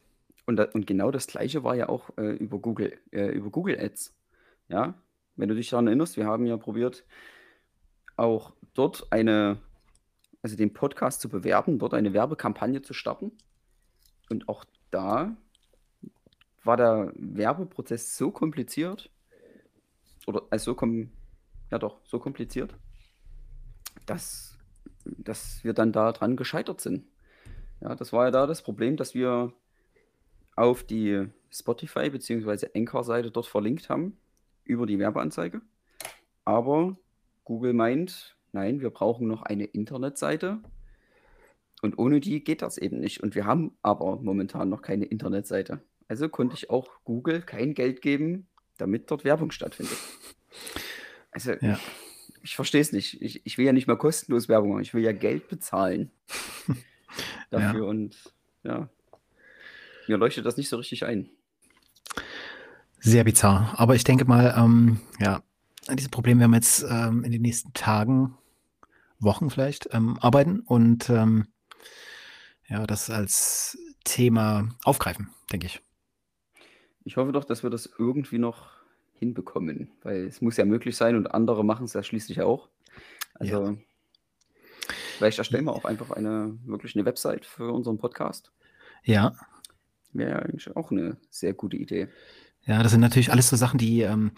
Und, 0.45 0.57
da, 0.57 0.63
und 0.73 0.87
genau 0.87 1.11
das 1.11 1.27
gleiche 1.27 1.63
war 1.63 1.75
ja 1.75 1.89
auch 1.89 2.09
äh, 2.17 2.35
über 2.35 2.59
Google, 2.59 2.93
äh, 3.11 3.27
über 3.31 3.49
Google 3.49 3.79
Ads. 3.79 4.13
Ja, 4.69 4.95
wenn 5.35 5.49
du 5.49 5.55
dich 5.55 5.69
daran 5.69 5.87
erinnerst, 5.87 6.17
wir 6.17 6.25
haben 6.25 6.45
ja 6.45 6.57
probiert, 6.57 7.05
auch 8.17 8.53
dort 8.73 9.07
eine, 9.11 9.59
also 10.41 10.55
den 10.55 10.73
Podcast 10.73 11.21
zu 11.21 11.29
bewerben, 11.29 11.79
dort 11.79 11.93
eine 11.93 12.13
Werbekampagne 12.13 12.81
zu 12.81 12.93
starten. 12.93 13.31
Und 14.29 14.49
auch 14.49 14.65
da 14.91 15.35
war 16.63 16.77
der 16.77 17.13
Werbeprozess 17.15 18.17
so 18.17 18.31
kompliziert, 18.31 19.09
oder 20.25 20.43
also 20.49 20.71
so 20.71 20.75
kom 20.75 21.11
ja 21.71 21.79
doch, 21.79 21.99
so 22.03 22.19
kompliziert, 22.19 22.75
dass, 24.05 24.57
dass 25.05 25.63
wir 25.63 25.73
dann 25.73 25.93
daran 25.93 26.35
gescheitert 26.35 26.81
sind. 26.81 27.05
Ja, 27.79 27.95
das 27.95 28.11
war 28.11 28.25
ja 28.25 28.31
da 28.31 28.47
das 28.47 28.61
Problem, 28.61 28.97
dass 28.97 29.13
wir 29.13 29.53
auf 30.55 30.83
die 30.83 31.27
Spotify 31.51 32.09
bzw. 32.09 32.69
Anchor-Seite 32.75 33.31
dort 33.31 33.45
verlinkt 33.45 33.89
haben 33.89 34.17
über 34.63 34.85
die 34.85 34.99
Werbeanzeige. 34.99 35.61
Aber 36.43 36.97
Google 37.47 37.71
meint, 37.71 38.35
nein, 38.51 38.81
wir 38.81 38.89
brauchen 38.89 39.25
noch 39.25 39.41
eine 39.41 39.63
Internetseite. 39.63 40.59
Und 41.81 41.97
ohne 41.97 42.19
die 42.19 42.43
geht 42.43 42.61
das 42.61 42.77
eben 42.77 42.99
nicht. 42.99 43.23
Und 43.23 43.35
wir 43.35 43.45
haben 43.45 43.77
aber 43.81 44.17
momentan 44.17 44.67
noch 44.67 44.81
keine 44.81 45.05
Internetseite. 45.05 45.79
Also 46.09 46.27
konnte 46.27 46.55
ich 46.55 46.69
auch 46.69 46.89
Google 47.05 47.41
kein 47.41 47.73
Geld 47.73 48.01
geben, 48.01 48.47
damit 48.77 49.09
dort 49.09 49.23
Werbung 49.23 49.51
stattfindet. 49.51 49.97
Also, 51.31 51.53
Ja. 51.61 51.79
ich 52.43 52.53
verstehe 52.57 52.81
es 52.81 52.91
nicht. 52.91 53.21
Ich, 53.21 53.45
ich 53.45 53.57
will 53.57 53.65
ja 53.65 53.71
nicht 53.71 53.87
mal 53.87 53.95
kostenlos 53.97 54.49
Werbung 54.49 54.71
machen. 54.71 54.81
Ich 54.81 54.93
will 54.93 55.03
ja 55.03 55.13
Geld 55.13 55.47
bezahlen 55.47 56.11
dafür. 57.49 57.83
Ja. 57.83 57.89
Und 57.89 58.33
ja, 58.63 58.89
mir 60.09 60.17
leuchtet 60.17 60.45
das 60.45 60.57
nicht 60.57 60.67
so 60.67 60.75
richtig 60.75 61.05
ein. 61.05 61.29
Sehr 62.99 63.23
bizarr. 63.23 63.73
Aber 63.77 63.95
ich 63.95 64.03
denke 64.03 64.25
mal, 64.25 64.53
ähm, 64.57 64.99
ja, 65.21 65.43
an 65.89 65.97
diesem 65.97 66.11
Problem 66.11 66.39
werden 66.39 66.51
wir 66.51 66.57
jetzt 66.57 66.85
ähm, 66.89 67.23
in 67.23 67.31
den 67.31 67.41
nächsten 67.41 67.73
Tagen, 67.73 68.37
Wochen 69.19 69.49
vielleicht 69.49 69.89
ähm, 69.93 70.17
arbeiten 70.19 70.59
und 70.59 71.09
ähm, 71.09 71.47
ja, 72.67 72.85
das 72.85 73.09
als 73.09 73.77
Thema 74.03 74.69
aufgreifen, 74.83 75.29
denke 75.51 75.67
ich. 75.67 75.81
Ich 77.03 77.17
hoffe 77.17 77.31
doch, 77.31 77.45
dass 77.45 77.63
wir 77.63 77.69
das 77.69 77.89
irgendwie 77.97 78.37
noch 78.37 78.69
hinbekommen, 79.13 79.89
weil 80.03 80.25
es 80.25 80.41
muss 80.41 80.57
ja 80.57 80.65
möglich 80.65 80.95
sein 80.95 81.15
und 81.15 81.33
andere 81.33 81.65
machen 81.65 81.85
es 81.85 81.93
ja 81.93 82.03
schließlich 82.03 82.41
auch. 82.41 82.69
Ja. 83.39 83.57
Also 83.59 83.77
vielleicht 85.17 85.39
erstellen 85.39 85.65
wir 85.65 85.73
auch 85.73 85.85
einfach 85.85 86.11
eine 86.11 86.57
wirklich 86.65 86.95
eine 86.95 87.05
Website 87.05 87.45
für 87.45 87.71
unseren 87.71 87.97
Podcast. 87.97 88.51
Ja, 89.03 89.33
Wäre 90.13 90.31
ja 90.31 90.39
eigentlich 90.39 90.75
auch 90.75 90.91
eine 90.91 91.17
sehr 91.29 91.53
gute 91.53 91.77
Idee. 91.77 92.07
Ja, 92.67 92.83
das 92.83 92.91
sind 92.91 93.01
natürlich 93.01 93.31
alles 93.31 93.47
so 93.49 93.55
Sachen, 93.55 93.77
die, 93.77 94.01
ähm, 94.01 94.31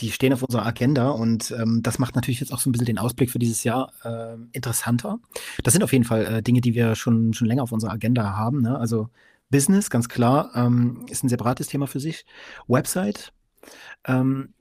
die 0.00 0.10
stehen 0.10 0.32
auf 0.32 0.42
unserer 0.42 0.66
Agenda 0.66 1.10
und 1.10 1.52
ähm, 1.52 1.80
das 1.82 1.98
macht 1.98 2.16
natürlich 2.16 2.40
jetzt 2.40 2.52
auch 2.52 2.58
so 2.58 2.68
ein 2.68 2.72
bisschen 2.72 2.86
den 2.86 2.98
Ausblick 2.98 3.30
für 3.30 3.38
dieses 3.38 3.62
Jahr 3.62 3.92
ähm, 4.04 4.48
interessanter. 4.52 5.20
Das 5.62 5.72
sind 5.74 5.84
auf 5.84 5.92
jeden 5.92 6.04
Fall 6.04 6.26
äh, 6.26 6.42
Dinge, 6.42 6.60
die 6.60 6.74
wir 6.74 6.96
schon, 6.96 7.32
schon 7.34 7.46
länger 7.46 7.62
auf 7.62 7.72
unserer 7.72 7.92
Agenda 7.92 8.36
haben. 8.36 8.62
Ne? 8.62 8.76
Also 8.76 9.08
Business, 9.48 9.90
ganz 9.90 10.08
klar, 10.08 10.50
ähm, 10.54 11.06
ist 11.08 11.22
ein 11.22 11.28
separates 11.28 11.68
Thema 11.68 11.86
für 11.86 12.00
sich. 12.00 12.26
Website. 12.66 13.32
Ähm, 14.04 14.54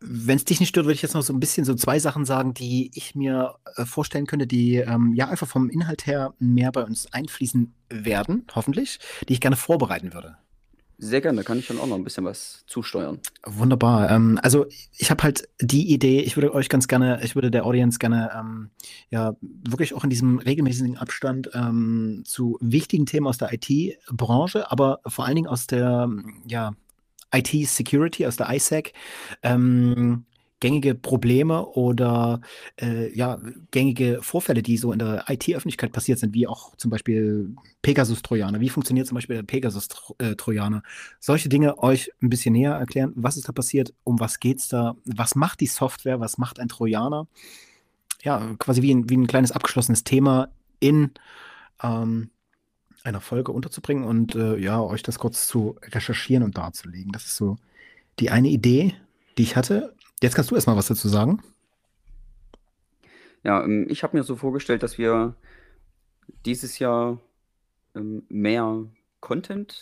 wenn 0.00 0.36
es 0.36 0.44
dich 0.44 0.60
nicht 0.60 0.68
stört, 0.70 0.86
würde 0.86 0.94
ich 0.94 1.02
jetzt 1.02 1.14
noch 1.14 1.22
so 1.22 1.32
ein 1.32 1.40
bisschen 1.40 1.64
so 1.64 1.74
zwei 1.74 1.98
Sachen 1.98 2.24
sagen, 2.24 2.54
die 2.54 2.90
ich 2.94 3.14
mir 3.14 3.56
äh, 3.76 3.84
vorstellen 3.84 4.26
könnte, 4.26 4.46
die 4.46 4.76
ähm, 4.76 5.12
ja 5.14 5.28
einfach 5.28 5.48
vom 5.48 5.68
Inhalt 5.68 6.06
her 6.06 6.34
mehr 6.38 6.72
bei 6.72 6.84
uns 6.84 7.12
einfließen 7.12 7.74
werden, 7.90 8.46
hoffentlich, 8.54 9.00
die 9.28 9.34
ich 9.34 9.40
gerne 9.40 9.56
vorbereiten 9.56 10.14
würde. 10.14 10.36
Sehr 11.00 11.20
gerne, 11.20 11.36
da 11.36 11.42
kann 11.44 11.60
ich 11.60 11.68
dann 11.68 11.78
auch 11.78 11.86
noch 11.86 11.94
ein 11.94 12.02
bisschen 12.02 12.24
was 12.24 12.64
zusteuern. 12.66 13.20
Wunderbar. 13.46 14.10
Ähm, 14.10 14.40
also 14.42 14.66
ich 14.96 15.12
habe 15.12 15.22
halt 15.22 15.48
die 15.60 15.92
Idee, 15.92 16.22
ich 16.22 16.36
würde 16.36 16.52
euch 16.52 16.68
ganz 16.68 16.88
gerne, 16.88 17.20
ich 17.22 17.36
würde 17.36 17.52
der 17.52 17.64
Audience 17.64 18.00
gerne 18.00 18.32
ähm, 18.36 18.70
ja 19.08 19.36
wirklich 19.40 19.94
auch 19.94 20.02
in 20.02 20.10
diesem 20.10 20.40
regelmäßigen 20.40 20.98
Abstand 20.98 21.50
ähm, 21.54 22.22
zu 22.24 22.58
wichtigen 22.60 23.06
Themen 23.06 23.28
aus 23.28 23.38
der 23.38 23.52
IT-Branche, 23.52 24.72
aber 24.72 24.98
vor 25.06 25.24
allen 25.24 25.36
Dingen 25.36 25.46
aus 25.46 25.68
der 25.68 26.10
ja, 26.48 26.72
IT-Security, 27.32 28.26
aus 28.26 28.36
der 28.36 28.50
ISAC, 28.52 28.92
ähm, 29.44 30.24
gängige 30.60 30.94
Probleme 30.94 31.66
oder 31.66 32.40
äh, 32.80 33.14
ja, 33.16 33.38
gängige 33.70 34.18
Vorfälle, 34.22 34.62
die 34.62 34.76
so 34.76 34.92
in 34.92 34.98
der 34.98 35.24
IT-Öffentlichkeit 35.28 35.92
passiert 35.92 36.18
sind, 36.18 36.34
wie 36.34 36.46
auch 36.46 36.74
zum 36.76 36.90
Beispiel 36.90 37.54
Pegasus-Trojaner. 37.82 38.60
Wie 38.60 38.68
funktioniert 38.68 39.06
zum 39.06 39.14
Beispiel 39.14 39.36
der 39.36 39.44
Pegasus-Trojaner? 39.44 40.82
Solche 41.20 41.48
Dinge 41.48 41.78
euch 41.78 42.10
ein 42.22 42.28
bisschen 42.28 42.54
näher 42.54 42.72
erklären. 42.72 43.12
Was 43.14 43.36
ist 43.36 43.48
da 43.48 43.52
passiert? 43.52 43.94
Um 44.04 44.18
was 44.18 44.40
geht 44.40 44.58
es 44.58 44.68
da? 44.68 44.96
Was 45.04 45.34
macht 45.34 45.60
die 45.60 45.66
Software? 45.66 46.20
Was 46.20 46.38
macht 46.38 46.58
ein 46.58 46.68
Trojaner? 46.68 47.28
Ja, 48.22 48.54
quasi 48.58 48.82
wie 48.82 48.92
ein, 48.92 49.08
wie 49.08 49.16
ein 49.16 49.28
kleines 49.28 49.52
abgeschlossenes 49.52 50.02
Thema 50.02 50.48
in 50.80 51.12
ähm, 51.82 52.30
einer 53.04 53.20
Folge 53.20 53.52
unterzubringen 53.52 54.04
und 54.04 54.34
äh, 54.34 54.56
ja, 54.56 54.80
euch 54.80 55.02
das 55.02 55.18
kurz 55.18 55.46
zu 55.46 55.76
recherchieren 55.82 56.42
und 56.42 56.58
darzulegen. 56.58 57.12
Das 57.12 57.24
ist 57.26 57.36
so 57.36 57.56
die 58.18 58.30
eine 58.30 58.48
Idee, 58.48 58.94
die 59.36 59.42
ich 59.42 59.56
hatte. 59.56 59.94
Jetzt 60.22 60.34
kannst 60.34 60.50
du 60.50 60.54
erstmal 60.54 60.76
was 60.76 60.88
dazu 60.88 61.08
sagen. 61.08 61.42
Ja, 63.44 63.64
ähm, 63.64 63.86
ich 63.88 64.02
habe 64.02 64.16
mir 64.16 64.24
so 64.24 64.36
vorgestellt, 64.36 64.82
dass 64.82 64.98
wir 64.98 65.36
dieses 66.44 66.78
Jahr 66.78 67.20
ähm, 67.94 68.24
mehr 68.28 68.86
Content 69.20 69.80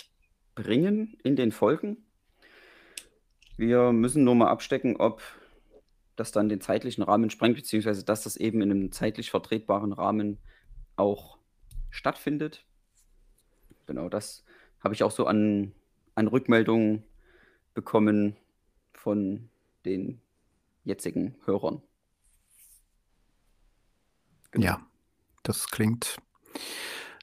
bringen 0.54 1.16
in 1.22 1.36
den 1.36 1.52
Folgen. 1.52 1.98
Wir 3.56 3.92
müssen 3.92 4.24
nur 4.24 4.34
mal 4.34 4.48
abstecken, 4.48 4.96
ob 4.96 5.22
das 6.16 6.32
dann 6.32 6.48
den 6.48 6.60
zeitlichen 6.60 7.02
Rahmen 7.02 7.30
sprengt, 7.30 7.56
beziehungsweise 7.56 8.04
dass 8.04 8.22
das 8.22 8.36
eben 8.36 8.60
in 8.60 8.70
einem 8.70 8.92
zeitlich 8.92 9.30
vertretbaren 9.30 9.92
Rahmen 9.92 10.38
auch 10.96 11.38
stattfindet. 11.90 12.64
Genau, 13.86 14.08
das 14.08 14.44
habe 14.80 14.94
ich 14.94 15.02
auch 15.02 15.10
so 15.10 15.26
an, 15.26 15.72
an 16.14 16.26
Rückmeldungen 16.26 17.04
bekommen 17.74 18.36
von 18.92 19.48
den 19.84 20.20
jetzigen 20.86 21.34
Hörern. 21.44 21.82
Genau. 24.52 24.64
Ja, 24.64 24.80
das 25.42 25.68
klingt 25.68 26.16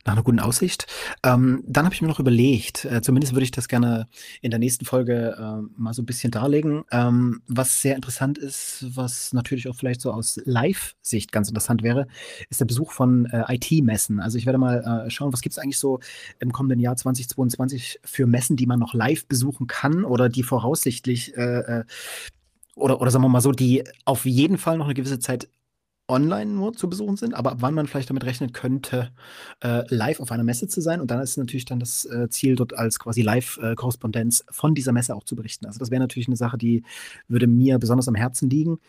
nach 0.06 0.14
einer 0.14 0.24
guten 0.24 0.42
Aussicht. 0.42 0.86
Ähm, 1.24 1.64
dann 1.66 1.86
habe 1.86 1.96
ich 1.96 2.02
mir 2.02 2.10
noch 2.10 2.20
überlegt, 2.20 2.84
äh, 2.84 3.02
zumindest 3.02 3.34
würde 3.34 3.46
ich 3.46 3.52
das 3.52 3.70
gerne 3.70 4.10
in 4.42 4.52
der 4.52 4.60
nächsten 4.60 4.84
Folge 4.84 5.36
äh, 5.38 5.80
mal 5.80 5.94
so 5.94 6.02
ein 6.02 6.06
bisschen 6.06 6.30
darlegen, 6.30 6.84
ähm, 6.92 7.42
was 7.48 7.82
sehr 7.82 7.96
interessant 7.96 8.38
ist, 8.38 8.86
was 8.96 9.32
natürlich 9.32 9.70
auch 9.70 9.76
vielleicht 9.76 10.02
so 10.02 10.12
aus 10.12 10.42
Live-Sicht 10.44 11.32
ganz 11.32 11.48
interessant 11.48 11.84
wäre, 11.84 12.08
ist 12.50 12.60
der 12.60 12.66
Besuch 12.66 12.92
von 12.92 13.28
äh, 13.28 13.56
IT-Messen. 13.56 14.20
Also 14.20 14.38
ich 14.38 14.46
werde 14.46 14.60
mal 14.60 15.06
äh, 15.06 15.10
schauen, 15.10 15.32
was 15.32 15.42
gibt 15.42 15.54
es 15.54 15.60
eigentlich 15.60 15.80
so 15.80 16.00
im 16.40 16.52
kommenden 16.52 16.80
Jahr 16.80 16.98
2022 16.98 18.02
für 18.04 18.28
Messen, 18.28 18.58
die 18.58 18.68
man 18.68 18.80
noch 18.80 18.94
live 18.94 19.26
besuchen 19.28 19.68
kann 19.68 20.04
oder 20.04 20.28
die 20.28 20.44
voraussichtlich 20.44 21.38
äh, 21.38 21.60
äh, 21.60 21.84
oder, 22.76 23.02
oder 23.02 23.12
sagen 23.12 23.24
wir 23.24 23.30
mal 23.30 23.42
so, 23.42 23.52
die 23.52 23.84
auf 24.06 24.26
jeden 24.26 24.58
Fall 24.58 24.78
noch 24.78 24.86
eine 24.86 24.94
gewisse 24.94 25.20
Zeit 25.20 25.50
online 26.08 26.52
nur 26.52 26.74
zu 26.74 26.90
besuchen 26.90 27.16
sind, 27.16 27.34
aber 27.34 27.54
ab 27.54 27.58
wann 27.62 27.74
man 27.74 27.88
vielleicht 27.88 28.10
damit 28.10 28.26
rechnen 28.26 28.52
könnte, 28.52 29.12
äh, 29.64 29.84
live 29.88 30.20
auf 30.20 30.32
einer 30.32 30.44
Messe 30.44 30.68
zu 30.68 30.82
sein. 30.82 31.00
Und 31.00 31.10
dann 31.12 31.22
ist 31.22 31.38
natürlich 31.38 31.66
dann 31.66 31.80
das 31.80 32.06
äh, 32.06 32.30
Ziel, 32.30 32.56
dort 32.56 32.74
als 32.74 33.00
quasi 33.00 33.22
Live-Korrespondenz 33.22 34.42
äh, 34.42 34.44
von 34.52 34.76
dieser 34.76 34.92
Messe 34.92 35.16
auch 35.16 35.24
zu 35.24 35.36
berichten. 35.36 35.66
Also 35.66 35.80
das 35.80 35.92
wäre 35.92 36.02
natürlich 36.02 36.28
eine 36.28 36.36
Sache, 36.36 36.58
die 36.58 36.84
würde 37.28 37.48
mir 37.48 37.80
besonders 37.80 38.08
am 38.08 38.16
Herzen 38.16 38.50
liegen. 38.50 38.80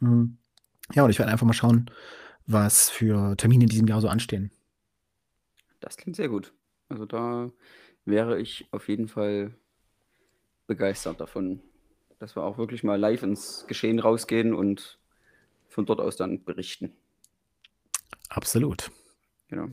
Mhm. 0.00 0.38
Ja, 0.94 1.04
und 1.04 1.10
ich 1.10 1.18
werde 1.18 1.30
einfach 1.30 1.46
mal 1.46 1.52
schauen, 1.52 1.90
was 2.46 2.88
für 2.90 3.36
Termine 3.36 3.64
in 3.64 3.70
diesem 3.70 3.86
Jahr 3.86 4.00
so 4.00 4.08
anstehen. 4.08 4.50
Das 5.80 5.96
klingt 5.96 6.16
sehr 6.16 6.28
gut. 6.28 6.54
Also 6.88 7.06
da 7.06 7.50
wäre 8.04 8.40
ich 8.40 8.66
auf 8.70 8.88
jeden 8.88 9.08
Fall 9.08 9.54
begeistert 10.66 11.20
davon, 11.20 11.60
dass 12.22 12.36
wir 12.36 12.44
auch 12.44 12.56
wirklich 12.56 12.84
mal 12.84 13.00
live 13.00 13.24
ins 13.24 13.64
Geschehen 13.66 13.98
rausgehen 13.98 14.54
und 14.54 15.00
von 15.68 15.86
dort 15.86 16.00
aus 16.00 16.16
dann 16.16 16.44
berichten. 16.44 16.92
Absolut. 18.28 18.92
Genau. 19.48 19.66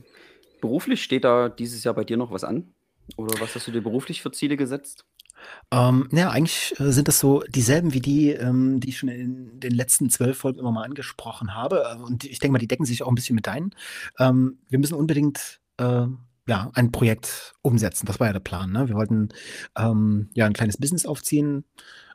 Beruflich 0.60 1.04
steht 1.04 1.22
da 1.22 1.48
dieses 1.48 1.84
Jahr 1.84 1.94
bei 1.94 2.02
dir 2.02 2.16
noch 2.16 2.32
was 2.32 2.42
an? 2.42 2.74
Oder 3.16 3.40
was 3.40 3.54
hast 3.54 3.68
du 3.68 3.70
dir 3.70 3.82
beruflich 3.82 4.20
für 4.20 4.32
Ziele 4.32 4.56
gesetzt? 4.56 5.04
Ähm, 5.70 6.08
ja, 6.10 6.30
eigentlich 6.30 6.74
äh, 6.80 6.90
sind 6.90 7.06
das 7.06 7.20
so 7.20 7.44
dieselben 7.48 7.94
wie 7.94 8.00
die, 8.00 8.30
ähm, 8.30 8.80
die 8.80 8.88
ich 8.88 8.98
schon 8.98 9.08
in 9.10 9.60
den 9.60 9.72
letzten 9.72 10.10
zwölf 10.10 10.38
Folgen 10.38 10.58
immer 10.58 10.72
mal 10.72 10.84
angesprochen 10.84 11.54
habe. 11.54 11.84
Äh, 11.84 12.02
und 12.02 12.24
ich 12.24 12.40
denke 12.40 12.52
mal, 12.54 12.58
die 12.58 12.68
decken 12.68 12.84
sich 12.84 13.04
auch 13.04 13.08
ein 13.08 13.14
bisschen 13.14 13.36
mit 13.36 13.46
deinen. 13.46 13.76
Ähm, 14.18 14.58
wir 14.68 14.80
müssen 14.80 14.94
unbedingt 14.94 15.60
äh, 15.76 16.06
ja, 16.48 16.70
ein 16.74 16.90
Projekt 16.90 17.54
umsetzen. 17.62 18.06
Das 18.06 18.18
war 18.18 18.26
ja 18.26 18.32
der 18.32 18.40
Plan. 18.40 18.72
Ne? 18.72 18.88
Wir 18.88 18.96
wollten 18.96 19.28
ähm, 19.78 20.30
ja 20.34 20.46
ein 20.46 20.52
kleines 20.52 20.78
Business 20.78 21.06
aufziehen, 21.06 21.64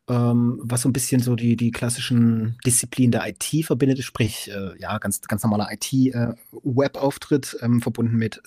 ähm, 0.08 0.60
was 0.64 0.82
so 0.82 0.90
ein 0.90 0.94
bisschen 0.94 1.22
so 1.22 1.36
die, 1.36 1.56
die 1.56 1.72
klassischen 1.72 2.58
Disziplinen 2.66 3.12
der 3.12 3.28
IT 3.28 3.66
verbindet, 3.66 4.04
sprich, 4.04 4.52
äh, 4.52 4.80
ja, 4.80 4.98
ganz, 5.00 5.22
ganz 5.22 5.44
normaler 5.44 5.70
IT-Web-Auftritt, 5.72 7.58
äh, 7.60 7.66
ähm, 7.66 7.82
verbunden 7.82 8.16
mit 8.16 8.42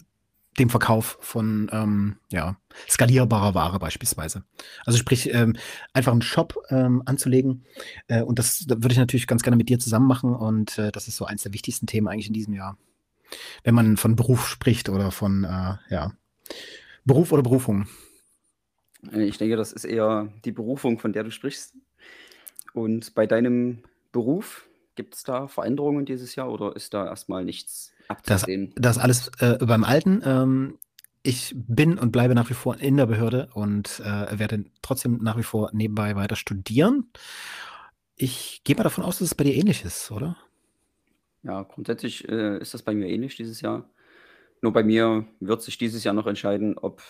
dem 0.59 0.71
Verkauf 0.71 1.18
von 1.21 1.68
ähm, 1.73 2.16
ja, 2.31 2.57
skalierbarer 2.88 3.55
Ware 3.55 3.79
beispielsweise. 3.79 4.44
Also 4.85 4.99
sprich, 4.99 5.33
ähm, 5.33 5.57
einfach 5.92 6.12
einen 6.12 6.23
Shop 6.23 6.57
ähm, 6.71 7.03
anzulegen. 7.07 7.64
Äh, 8.09 8.23
und 8.23 8.38
das, 8.38 8.64
das 8.66 8.79
würde 8.79 8.92
ich 8.92 8.99
natürlich 8.99 9.27
ganz 9.27 9.42
gerne 9.42 9.57
mit 9.57 9.68
dir 9.68 9.79
zusammen 9.79 10.07
machen. 10.07 10.35
Und 10.35 10.79
äh, 10.79 10.90
das 10.90 11.09
ist 11.09 11.16
so 11.16 11.25
eins 11.25 11.42
der 11.42 11.53
wichtigsten 11.53 11.87
Themen 11.87 12.09
eigentlich 12.09 12.29
in 12.29 12.35
diesem 12.35 12.55
Jahr. 12.55 12.77
Wenn 13.62 13.75
man 13.75 13.97
von 13.97 14.16
Beruf 14.16 14.49
spricht 14.49 14.88
oder 14.88 15.11
von 15.11 15.44
äh, 15.44 15.77
ja, 15.90 16.12
Beruf 17.05 17.33
oder 17.33 17.42
Berufung. 17.42 17.87
Äh, 19.12 19.24
ich 19.24 19.38
denke, 19.38 19.56
das 19.56 19.72
ist 19.72 19.84
eher 19.84 20.32
die 20.44 20.52
Berufung, 20.52 20.98
von 20.98 21.12
der 21.12 21.24
du 21.24 21.30
sprichst. 21.30 21.74
Und 22.72 23.14
bei 23.14 23.26
deinem 23.26 23.82
Beruf, 24.12 24.68
gibt 24.94 25.14
es 25.14 25.22
da 25.22 25.46
Veränderungen 25.48 26.04
dieses 26.06 26.34
Jahr 26.34 26.50
oder 26.50 26.74
ist 26.76 26.94
da 26.94 27.06
erstmal 27.06 27.44
nichts 27.44 27.96
Das, 28.24 28.48
abzusehen? 28.48 28.74
das 28.74 28.98
alles 28.98 29.30
äh, 29.38 29.58
beim 29.64 29.84
Alten. 29.84 30.22
Ähm, 30.24 30.78
ich 31.22 31.54
bin 31.56 31.98
und 31.98 32.12
bleibe 32.12 32.34
nach 32.34 32.48
wie 32.50 32.54
vor 32.54 32.78
in 32.78 32.96
der 32.96 33.06
Behörde 33.06 33.50
und 33.54 34.00
äh, 34.04 34.38
werde 34.38 34.64
trotzdem 34.82 35.18
nach 35.22 35.37
wie 35.37 35.42
vor 35.42 35.70
nebenbei 35.72 36.16
weiter 36.16 36.37
studieren. 36.37 37.11
Ich 38.16 38.62
gehe 38.64 38.76
mal 38.76 38.82
davon 38.84 39.04
aus, 39.04 39.18
dass 39.18 39.28
es 39.28 39.34
bei 39.34 39.44
dir 39.44 39.54
ähnlich 39.54 39.84
ist, 39.84 40.11
oder? 40.11 40.37
Ja, 41.42 41.62
grundsätzlich 41.62 42.28
äh, 42.28 42.58
ist 42.58 42.74
das 42.74 42.82
bei 42.82 42.94
mir 42.94 43.08
ähnlich 43.08 43.37
dieses 43.37 43.61
Jahr. 43.61 43.88
Nur 44.62 44.72
bei 44.72 44.82
mir 44.82 45.26
wird 45.40 45.62
sich 45.62 45.78
dieses 45.78 46.04
Jahr 46.04 46.14
noch 46.14 46.26
entscheiden, 46.26 46.78
ob 46.78 47.02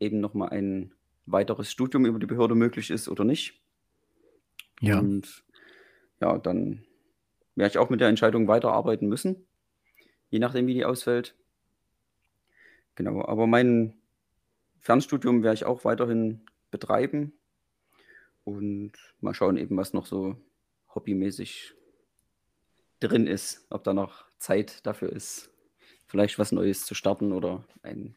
eben 0.00 0.20
nochmal 0.20 0.50
ein 0.50 0.92
weiteres 1.26 1.70
Studium 1.70 2.06
über 2.06 2.18
die 2.18 2.26
Behörde 2.26 2.54
möglich 2.54 2.90
ist 2.90 3.08
oder 3.08 3.24
nicht. 3.24 3.60
Ja. 4.80 4.98
Und 4.98 5.44
ja, 6.20 6.38
dann 6.38 6.84
werde 7.54 7.70
ich 7.70 7.78
auch 7.78 7.90
mit 7.90 8.00
der 8.00 8.08
Entscheidung 8.08 8.48
weiterarbeiten 8.48 9.08
müssen, 9.08 9.46
je 10.30 10.38
nachdem, 10.38 10.66
wie 10.66 10.74
die 10.74 10.84
ausfällt. 10.84 11.34
Genau, 12.94 13.24
aber 13.24 13.46
mein 13.46 13.94
Fernstudium 14.80 15.42
werde 15.42 15.54
ich 15.54 15.64
auch 15.64 15.84
weiterhin 15.84 16.46
betreiben 16.70 17.32
und 18.44 18.92
mal 19.20 19.34
schauen 19.34 19.56
eben, 19.56 19.76
was 19.76 19.92
noch 19.92 20.06
so 20.06 20.36
hobbymäßig 20.94 21.74
drin 23.00 23.26
ist, 23.26 23.66
ob 23.70 23.84
da 23.84 23.92
noch 23.92 24.24
Zeit 24.38 24.86
dafür 24.86 25.12
ist, 25.12 25.50
vielleicht 26.06 26.38
was 26.38 26.52
Neues 26.52 26.86
zu 26.86 26.94
starten 26.94 27.32
oder 27.32 27.64
ein, 27.82 28.14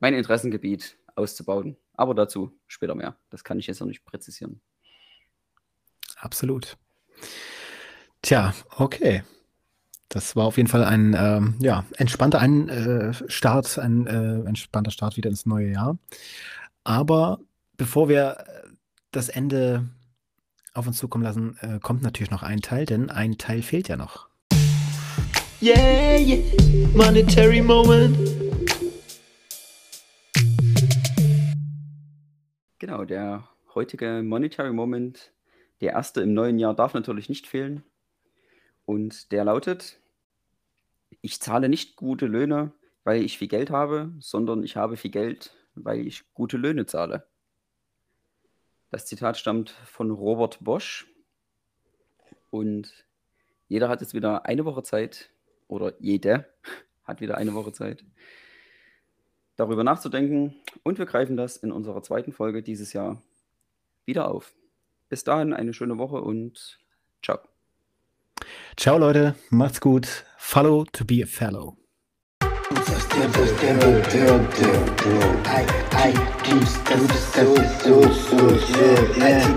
mein 0.00 0.14
Interessengebiet 0.14 0.98
auszubauen. 1.16 1.76
Aber 1.94 2.14
dazu 2.14 2.52
später 2.66 2.94
mehr. 2.94 3.16
Das 3.30 3.42
kann 3.42 3.58
ich 3.58 3.66
jetzt 3.66 3.80
noch 3.80 3.86
nicht 3.86 4.04
präzisieren. 4.04 4.60
Absolut. 6.16 6.76
Tja, 8.22 8.54
okay. 8.76 9.22
Das 10.08 10.36
war 10.36 10.44
auf 10.44 10.56
jeden 10.56 10.68
Fall 10.68 10.84
ein 10.84 11.16
ähm, 11.18 11.56
ja, 11.58 11.84
entspannter 11.96 12.38
ein, 12.38 12.68
äh, 12.68 13.12
Start, 13.28 13.78
ein 13.78 14.06
äh, 14.06 14.48
entspannter 14.48 14.90
Start 14.90 15.16
wieder 15.16 15.30
ins 15.30 15.46
neue 15.46 15.70
Jahr. 15.70 15.98
Aber 16.84 17.40
bevor 17.76 18.08
wir 18.08 18.36
äh, 18.38 18.68
das 19.10 19.28
Ende 19.28 19.88
auf 20.74 20.86
uns 20.86 20.98
zukommen 20.98 21.24
lassen, 21.24 21.56
äh, 21.60 21.80
kommt 21.80 22.02
natürlich 22.02 22.30
noch 22.30 22.42
ein 22.42 22.60
Teil, 22.60 22.86
denn 22.86 23.10
ein 23.10 23.38
Teil 23.38 23.62
fehlt 23.62 23.88
ja 23.88 23.96
noch. 23.96 24.28
Yeah, 25.60 26.18
yeah. 26.18 26.38
monetary 26.94 27.62
moment. 27.62 28.35
Genau, 32.78 33.04
der 33.06 33.48
heutige 33.74 34.22
Monetary 34.22 34.72
Moment, 34.72 35.32
der 35.80 35.92
erste 35.92 36.20
im 36.20 36.34
neuen 36.34 36.58
Jahr, 36.58 36.74
darf 36.74 36.92
natürlich 36.92 37.28
nicht 37.30 37.46
fehlen. 37.46 37.82
Und 38.84 39.32
der 39.32 39.44
lautet: 39.44 39.98
Ich 41.22 41.40
zahle 41.40 41.70
nicht 41.70 41.96
gute 41.96 42.26
Löhne, 42.26 42.72
weil 43.04 43.22
ich 43.22 43.38
viel 43.38 43.48
Geld 43.48 43.70
habe, 43.70 44.12
sondern 44.20 44.62
ich 44.62 44.76
habe 44.76 44.98
viel 44.98 45.10
Geld, 45.10 45.56
weil 45.74 46.06
ich 46.06 46.34
gute 46.34 46.58
Löhne 46.58 46.84
zahle. 46.84 47.26
Das 48.90 49.06
Zitat 49.06 49.38
stammt 49.38 49.70
von 49.70 50.10
Robert 50.10 50.62
Bosch. 50.62 51.06
Und 52.50 53.06
jeder 53.68 53.88
hat 53.88 54.02
jetzt 54.02 54.14
wieder 54.14 54.44
eine 54.44 54.64
Woche 54.66 54.82
Zeit, 54.82 55.30
oder 55.66 55.94
jede 55.98 56.46
hat 57.04 57.22
wieder 57.22 57.38
eine 57.38 57.54
Woche 57.54 57.72
Zeit, 57.72 58.04
darüber 59.56 59.84
nachzudenken. 59.84 60.54
Und 60.82 60.98
wir 60.98 61.06
greifen 61.06 61.36
das 61.36 61.56
in 61.56 61.72
unserer 61.72 62.02
zweiten 62.02 62.32
Folge 62.32 62.62
dieses 62.62 62.92
Jahr 62.92 63.20
wieder 64.04 64.28
auf. 64.28 64.54
Bis 65.08 65.24
dahin 65.24 65.52
eine 65.52 65.72
schöne 65.72 65.98
Woche 65.98 66.20
und 66.20 66.78
ciao. 67.22 67.38
Ciao 68.76 68.98
Leute, 68.98 69.34
macht's 69.50 69.80
gut. 69.80 70.24
Follow 70.36 70.84
to 70.92 71.04
be 71.04 71.22
a 71.22 71.26
fellow. 71.26 71.76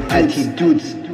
Attitudes 0.10 1.09